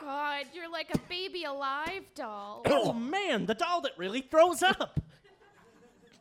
God, 0.00 0.46
you're 0.54 0.70
like 0.70 0.88
a 0.94 0.98
baby 1.08 1.44
alive 1.44 2.04
doll. 2.14 2.62
Oh 2.70 2.92
man, 2.92 3.46
the 3.46 3.54
doll 3.54 3.82
that 3.82 3.92
really 3.98 4.22
throws 4.22 4.62
up. 4.62 5.00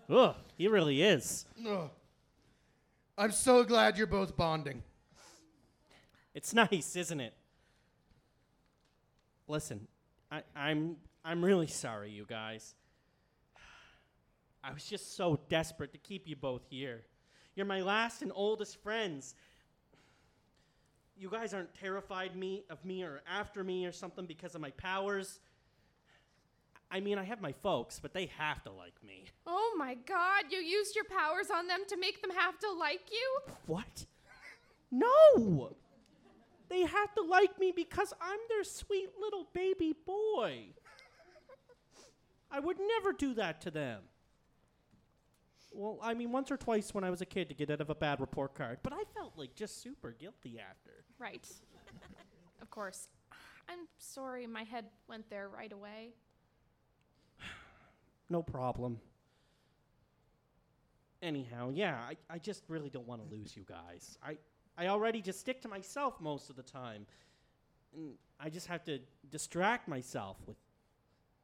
Ugh, 0.09 0.35
he 0.57 0.67
really 0.67 1.01
is. 1.03 1.45
Ugh. 1.67 1.89
I'm 3.17 3.31
so 3.31 3.63
glad 3.63 3.97
you're 3.97 4.07
both 4.07 4.35
bonding. 4.35 4.81
It's 6.33 6.53
nice, 6.53 6.95
isn't 6.95 7.19
it? 7.19 7.33
Listen, 9.47 9.87
I, 10.31 10.43
I'm 10.55 10.95
I'm 11.25 11.43
really 11.43 11.67
sorry, 11.67 12.11
you 12.11 12.25
guys. 12.25 12.75
I 14.63 14.71
was 14.71 14.83
just 14.85 15.15
so 15.15 15.39
desperate 15.49 15.91
to 15.93 15.97
keep 15.97 16.27
you 16.27 16.35
both 16.35 16.61
here. 16.69 17.03
You're 17.55 17.65
my 17.65 17.81
last 17.81 18.21
and 18.21 18.31
oldest 18.33 18.81
friends. 18.81 19.35
You 21.17 21.29
guys 21.29 21.53
aren't 21.53 21.73
terrified 21.73 22.35
me 22.35 22.63
of 22.69 22.83
me 22.85 23.03
or 23.03 23.21
after 23.29 23.63
me 23.63 23.85
or 23.85 23.91
something 23.91 24.25
because 24.25 24.55
of 24.55 24.61
my 24.61 24.71
powers. 24.71 25.39
I 26.91 26.99
mean, 26.99 27.17
I 27.19 27.23
have 27.23 27.41
my 27.41 27.51
folks, 27.51 27.99
but 27.99 28.13
they 28.13 28.31
have 28.37 28.63
to 28.63 28.71
like 28.71 28.95
me. 29.05 29.25
Oh 29.45 29.75
my 29.77 29.95
God, 29.95 30.45
you 30.49 30.57
used 30.57 30.95
your 30.95 31.05
powers 31.05 31.49
on 31.53 31.67
them 31.67 31.81
to 31.87 31.97
make 31.97 32.21
them 32.21 32.31
have 32.31 32.57
to 32.59 32.71
like 32.71 33.11
you? 33.11 33.53
What? 33.67 34.05
No! 34.91 35.75
They 36.67 36.81
have 36.81 37.13
to 37.15 37.21
like 37.21 37.59
me 37.59 37.71
because 37.75 38.13
I'm 38.19 38.39
their 38.47 38.63
sweet 38.63 39.09
little 39.19 39.47
baby 39.53 39.93
boy. 40.05 40.65
I 42.51 42.59
would 42.59 42.77
never 42.79 43.13
do 43.13 43.35
that 43.35 43.61
to 43.61 43.71
them. 43.71 44.01
Well, 45.71 45.99
I 46.01 46.15
mean, 46.15 46.31
once 46.31 46.49
or 46.49 46.57
twice 46.57 46.93
when 46.93 47.03
I 47.03 47.11
was 47.11 47.21
a 47.21 47.25
kid 47.25 47.49
to 47.49 47.55
get 47.55 47.69
out 47.69 47.81
of 47.81 47.91
a 47.91 47.95
bad 47.95 48.19
report 48.19 48.55
card, 48.55 48.79
but 48.81 48.93
I 48.93 49.03
felt 49.15 49.33
like 49.37 49.53
just 49.53 49.81
super 49.81 50.11
guilty 50.11 50.59
after. 50.59 51.03
Right. 51.19 51.47
of 52.61 52.69
course. 52.71 53.07
I'm 53.67 53.87
sorry 53.99 54.47
my 54.47 54.63
head 54.63 54.85
went 55.07 55.29
there 55.29 55.47
right 55.47 55.71
away. 55.71 56.13
No 58.29 58.43
problem. 58.43 58.99
Anyhow, 61.21 61.71
yeah, 61.73 61.97
I, 62.09 62.15
I 62.33 62.37
just 62.37 62.63
really 62.67 62.89
don't 62.89 63.07
want 63.07 63.21
to 63.27 63.35
lose 63.35 63.57
you 63.57 63.63
guys. 63.67 64.17
I, 64.23 64.37
I 64.77 64.87
already 64.87 65.21
just 65.21 65.39
stick 65.39 65.61
to 65.63 65.67
myself 65.67 66.21
most 66.21 66.49
of 66.49 66.55
the 66.55 66.63
time. 66.63 67.05
And 67.93 68.13
I 68.39 68.49
just 68.49 68.67
have 68.67 68.83
to 68.85 68.99
distract 69.29 69.87
myself 69.87 70.37
with 70.45 70.57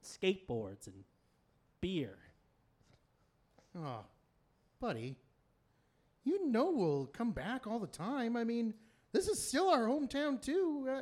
skateboards 0.04 0.88
and 0.88 1.04
beer. 1.82 2.18
Oh, 3.78 4.06
buddy. 4.80 5.18
You 6.24 6.48
know 6.48 6.72
we'll 6.72 7.08
come 7.08 7.32
back 7.32 7.68
all 7.68 7.80
the 7.80 7.88
time. 7.88 8.38
I 8.38 8.44
mean, 8.44 8.74
this 9.12 9.28
is 9.28 9.46
still 9.46 9.70
our 9.70 9.86
hometown, 9.86 10.42
too. 10.42 10.88
Uh, 10.90 11.02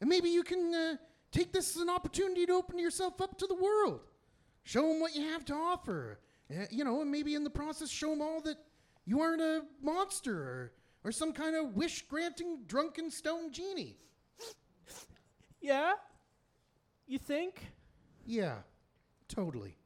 and 0.00 0.08
maybe 0.08 0.28
you 0.30 0.42
can 0.42 0.74
uh, 0.74 0.96
take 1.30 1.52
this 1.52 1.76
as 1.76 1.82
an 1.82 1.90
opportunity 1.90 2.46
to 2.46 2.52
open 2.52 2.78
yourself 2.78 3.20
up 3.20 3.36
to 3.38 3.46
the 3.46 3.54
world. 3.54 4.00
Show 4.66 4.82
them 4.88 4.98
what 4.98 5.14
you 5.14 5.22
have 5.22 5.44
to 5.44 5.54
offer. 5.54 6.18
Uh, 6.50 6.64
you 6.72 6.82
know, 6.82 7.00
and 7.00 7.08
maybe 7.08 7.36
in 7.36 7.44
the 7.44 7.50
process, 7.50 7.88
show 7.88 8.10
them 8.10 8.20
all 8.20 8.40
that 8.40 8.56
you 9.04 9.20
aren't 9.20 9.40
a 9.40 9.62
monster 9.80 10.36
or, 10.36 10.72
or 11.04 11.12
some 11.12 11.32
kind 11.32 11.54
of 11.54 11.76
wish 11.76 12.02
granting 12.08 12.64
drunken 12.66 13.08
stone 13.08 13.52
genie. 13.52 13.96
Yeah? 15.60 15.92
You 17.06 17.18
think? 17.18 17.64
Yeah, 18.24 18.56
totally. 19.28 19.76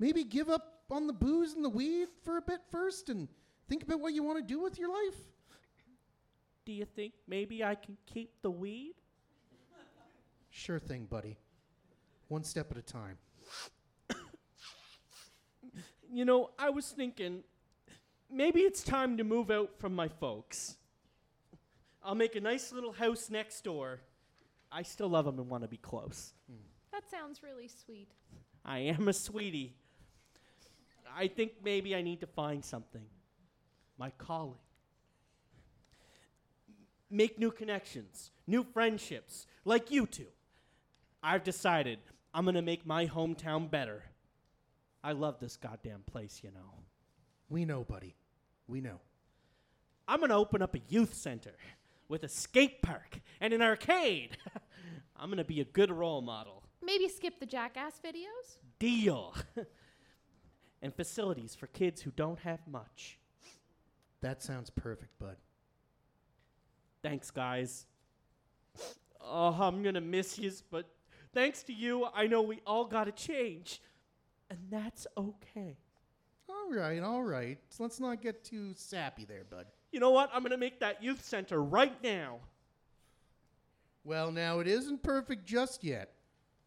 Maybe 0.00 0.24
give 0.24 0.50
up 0.50 0.80
on 0.90 1.06
the 1.06 1.12
booze 1.12 1.52
and 1.52 1.64
the 1.64 1.68
weed 1.68 2.08
for 2.24 2.38
a 2.38 2.42
bit 2.42 2.62
first 2.72 3.08
and 3.08 3.28
think 3.68 3.84
about 3.84 4.00
what 4.00 4.14
you 4.14 4.24
want 4.24 4.38
to 4.38 4.44
do 4.44 4.60
with 4.60 4.80
your 4.80 4.88
life. 4.88 5.20
Do 6.64 6.72
you 6.72 6.86
think 6.86 7.12
maybe 7.28 7.62
I 7.62 7.76
can 7.76 7.96
keep 8.04 8.42
the 8.42 8.50
weed? 8.50 8.94
Sure 10.50 10.80
thing, 10.80 11.06
buddy. 11.08 11.38
One 12.26 12.42
step 12.42 12.72
at 12.72 12.78
a 12.78 12.82
time. 12.82 13.18
You 16.16 16.24
know, 16.24 16.48
I 16.58 16.70
was 16.70 16.86
thinking 16.92 17.42
maybe 18.32 18.60
it's 18.60 18.82
time 18.82 19.18
to 19.18 19.22
move 19.22 19.50
out 19.50 19.72
from 19.78 19.94
my 19.94 20.08
folks. 20.08 20.78
I'll 22.02 22.14
make 22.14 22.36
a 22.36 22.40
nice 22.40 22.72
little 22.72 22.92
house 22.92 23.28
next 23.28 23.62
door. 23.64 24.00
I 24.72 24.82
still 24.82 25.10
love 25.10 25.26
them 25.26 25.38
and 25.38 25.50
want 25.50 25.64
to 25.64 25.68
be 25.68 25.76
close. 25.76 26.32
That 26.90 27.02
sounds 27.10 27.42
really 27.42 27.68
sweet. 27.68 28.12
I 28.64 28.78
am 28.78 29.08
a 29.08 29.12
sweetie. 29.12 29.74
I 31.14 31.28
think 31.28 31.52
maybe 31.62 31.94
I 31.94 32.00
need 32.00 32.20
to 32.20 32.26
find 32.26 32.64
something. 32.64 33.04
My 33.98 34.08
calling. 34.16 34.56
Make 37.10 37.38
new 37.38 37.50
connections, 37.50 38.30
new 38.46 38.64
friendships, 38.64 39.46
like 39.66 39.90
you 39.90 40.06
two. 40.06 40.28
I've 41.22 41.44
decided 41.44 41.98
I'm 42.32 42.44
going 42.44 42.54
to 42.54 42.62
make 42.62 42.86
my 42.86 43.06
hometown 43.06 43.70
better. 43.70 44.02
I 45.06 45.12
love 45.12 45.38
this 45.38 45.56
goddamn 45.56 46.02
place, 46.04 46.40
you 46.42 46.50
know. 46.50 46.82
We 47.48 47.64
know, 47.64 47.84
buddy. 47.84 48.16
We 48.66 48.80
know. 48.80 48.98
I'm 50.08 50.18
going 50.18 50.30
to 50.30 50.34
open 50.34 50.62
up 50.62 50.74
a 50.74 50.80
youth 50.88 51.14
center 51.14 51.54
with 52.08 52.24
a 52.24 52.28
skate 52.28 52.82
park 52.82 53.20
and 53.40 53.52
an 53.52 53.62
arcade. 53.62 54.36
I'm 55.16 55.28
going 55.28 55.38
to 55.38 55.44
be 55.44 55.60
a 55.60 55.64
good 55.64 55.92
role 55.92 56.22
model. 56.22 56.64
Maybe 56.82 57.06
skip 57.06 57.38
the 57.38 57.46
jackass 57.46 58.00
videos? 58.04 58.56
Deal. 58.80 59.32
and 60.82 60.92
facilities 60.92 61.54
for 61.54 61.68
kids 61.68 62.02
who 62.02 62.10
don't 62.10 62.40
have 62.40 62.66
much. 62.66 63.20
That 64.22 64.42
sounds 64.42 64.70
perfect, 64.70 65.16
bud. 65.20 65.36
Thanks, 67.04 67.30
guys. 67.30 67.86
Oh, 69.20 69.56
I'm 69.60 69.84
gonna 69.84 70.00
miss 70.00 70.36
you, 70.36 70.50
but 70.68 70.90
thanks 71.32 71.62
to 71.64 71.72
you, 71.72 72.08
I 72.12 72.26
know 72.26 72.42
we 72.42 72.60
all 72.66 72.86
gotta 72.86 73.12
change. 73.12 73.80
And 74.50 74.58
that's 74.70 75.06
okay. 75.16 75.76
All 76.48 76.72
right, 76.72 77.02
all 77.02 77.22
right. 77.22 77.58
Let's 77.78 78.00
not 78.00 78.22
get 78.22 78.44
too 78.44 78.72
sappy 78.74 79.24
there, 79.24 79.44
bud. 79.48 79.66
You 79.90 80.00
know 80.00 80.10
what? 80.10 80.30
I'm 80.32 80.42
gonna 80.42 80.56
make 80.56 80.80
that 80.80 81.02
youth 81.02 81.24
center 81.24 81.62
right 81.62 82.00
now. 82.02 82.38
Well, 84.04 84.30
now 84.30 84.60
it 84.60 84.68
isn't 84.68 85.02
perfect 85.02 85.46
just 85.46 85.82
yet. 85.82 86.12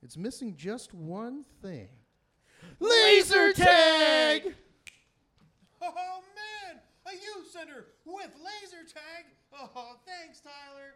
It's 0.02 0.18
missing 0.18 0.56
just 0.58 0.94
one 0.94 1.46
thing. 1.62 1.88
Laser 2.80 3.54
tag! 3.54 4.54
Oh 5.82 6.20
man, 6.36 6.80
a 7.06 7.12
youth 7.14 7.50
center 7.52 7.86
with 8.06 8.32
laser 8.36 8.84
tag. 8.84 9.26
Oh, 9.54 9.96
thanks, 10.06 10.42
Tyler. 10.42 10.96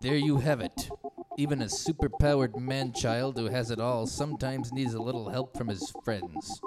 There 0.00 0.16
you 0.16 0.36
have 0.36 0.60
it. 0.60 0.90
Even 1.36 1.60
a 1.60 1.66
superpowered 1.66 2.56
man 2.56 2.92
child 2.92 3.36
who 3.36 3.46
has 3.46 3.70
it 3.70 3.80
all 3.80 4.06
sometimes 4.06 4.72
needs 4.72 4.94
a 4.94 5.02
little 5.02 5.28
help 5.28 5.56
from 5.56 5.66
his 5.66 5.92
friends. 6.04 6.60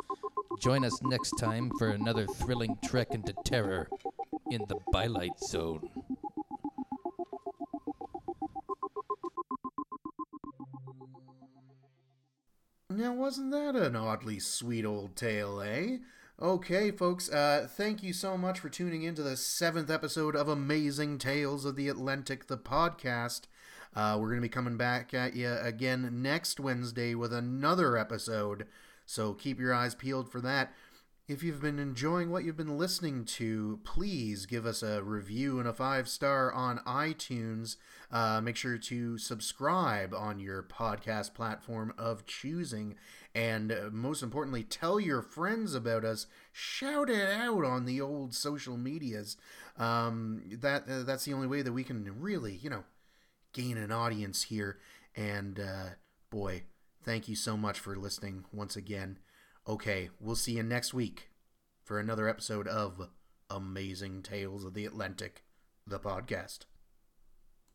Join 0.60 0.84
us 0.84 1.02
next 1.02 1.32
time 1.40 1.72
for 1.78 1.90
another 1.90 2.28
thrilling 2.28 2.78
trek 2.84 3.08
into 3.12 3.34
terror 3.46 3.88
in 4.50 4.66
the 4.68 4.80
Bylight 4.92 5.40
Zone. 5.40 5.90
Now, 12.90 13.14
wasn't 13.14 13.52
that 13.52 13.78
an 13.78 13.96
oddly 13.96 14.40
sweet 14.40 14.86
old 14.86 15.16
tale, 15.16 15.62
eh? 15.62 15.98
Okay, 16.42 16.90
folks, 16.90 17.30
uh, 17.30 17.68
thank 17.70 18.02
you 18.02 18.14
so 18.14 18.36
much 18.36 18.60
for 18.60 18.68
tuning 18.68 19.04
in 19.04 19.14
to 19.14 19.22
the 19.22 19.38
seventh 19.38 19.92
episode 19.92 20.36
of 20.36 20.48
Amazing 20.48 21.20
Tales 21.20 21.66
of 21.66 21.76
the 21.76 21.88
Atlantic, 21.88 22.48
the 22.48 22.58
podcast. 22.58 23.42
Uh, 23.96 24.18
we're 24.20 24.30
going 24.30 24.42
to 24.42 24.48
be 24.48 24.50
coming 24.50 24.76
back 24.76 25.14
at 25.14 25.36
you 25.36 25.56
again 25.62 26.24
next 26.24 26.60
Wednesday 26.60 27.14
with 27.14 27.32
another 27.32 27.96
episode, 27.96 28.66
so 29.06 29.36
keep 29.36 29.60
your 29.60 29.72
eyes 29.72 29.94
peeled 29.94 30.32
for 30.32 30.42
that. 30.42 30.74
If 31.28 31.44
you've 31.44 31.62
been 31.62 31.80
enjoying 31.80 32.32
what 32.32 32.44
you've 32.44 32.58
been 32.58 32.78
listening 32.78 33.24
to, 33.26 33.80
please 33.84 34.46
give 34.46 34.66
us 34.66 34.82
a 34.82 35.04
review 35.04 35.60
and 35.60 35.68
a 35.68 35.74
five 35.74 36.10
star 36.10 36.52
on 36.52 36.80
iTunes. 36.80 37.78
Uh, 38.12 38.42
make 38.42 38.58
sure 38.58 38.78
to 38.78 39.18
subscribe 39.18 40.14
on 40.14 40.40
your 40.40 40.64
podcast 40.64 41.34
platform 41.36 41.94
of 41.98 42.26
choosing. 42.26 42.96
And 43.34 43.72
uh, 43.72 43.90
most 43.92 44.24
importantly, 44.24 44.64
tell 44.64 45.00
your 45.00 45.22
friends 45.22 45.74
about 45.74 46.04
us. 46.04 46.28
Shout 46.52 47.10
it 47.10 47.30
out 47.30 47.64
on 47.64 47.86
the 47.86 48.02
old 48.02 48.34
social 48.36 48.78
medias. 48.78 49.38
Um, 49.78 50.44
that 50.60 50.84
uh, 50.90 51.04
That's 51.04 51.26
the 51.26 51.34
only 51.34 51.48
way 51.48 51.62
that 51.62 51.72
we 51.72 51.84
can 51.84 52.20
really, 52.20 52.56
you 52.56 52.70
know, 52.70 52.84
gain 53.54 53.78
an 53.78 53.92
audience 53.92 54.44
here. 54.44 54.80
And 55.16 55.60
uh, 55.60 55.90
boy, 56.30 56.64
thank 57.04 57.28
you 57.28 57.36
so 57.36 57.56
much 57.56 57.80
for 57.80 57.96
listening 57.96 58.46
once 58.52 58.76
again. 58.76 59.20
Okay, 59.68 60.10
we'll 60.20 60.36
see 60.36 60.54
you 60.54 60.64
next 60.64 60.94
week 60.94 61.30
for 61.84 62.00
another 62.00 62.28
episode 62.28 62.68
of 62.68 63.10
Amazing 63.50 64.24
Tales 64.24 64.66
of 64.66 64.74
the 64.74 64.86
Atlantic, 64.86 65.44
the 65.86 66.00
podcast. 66.00 66.66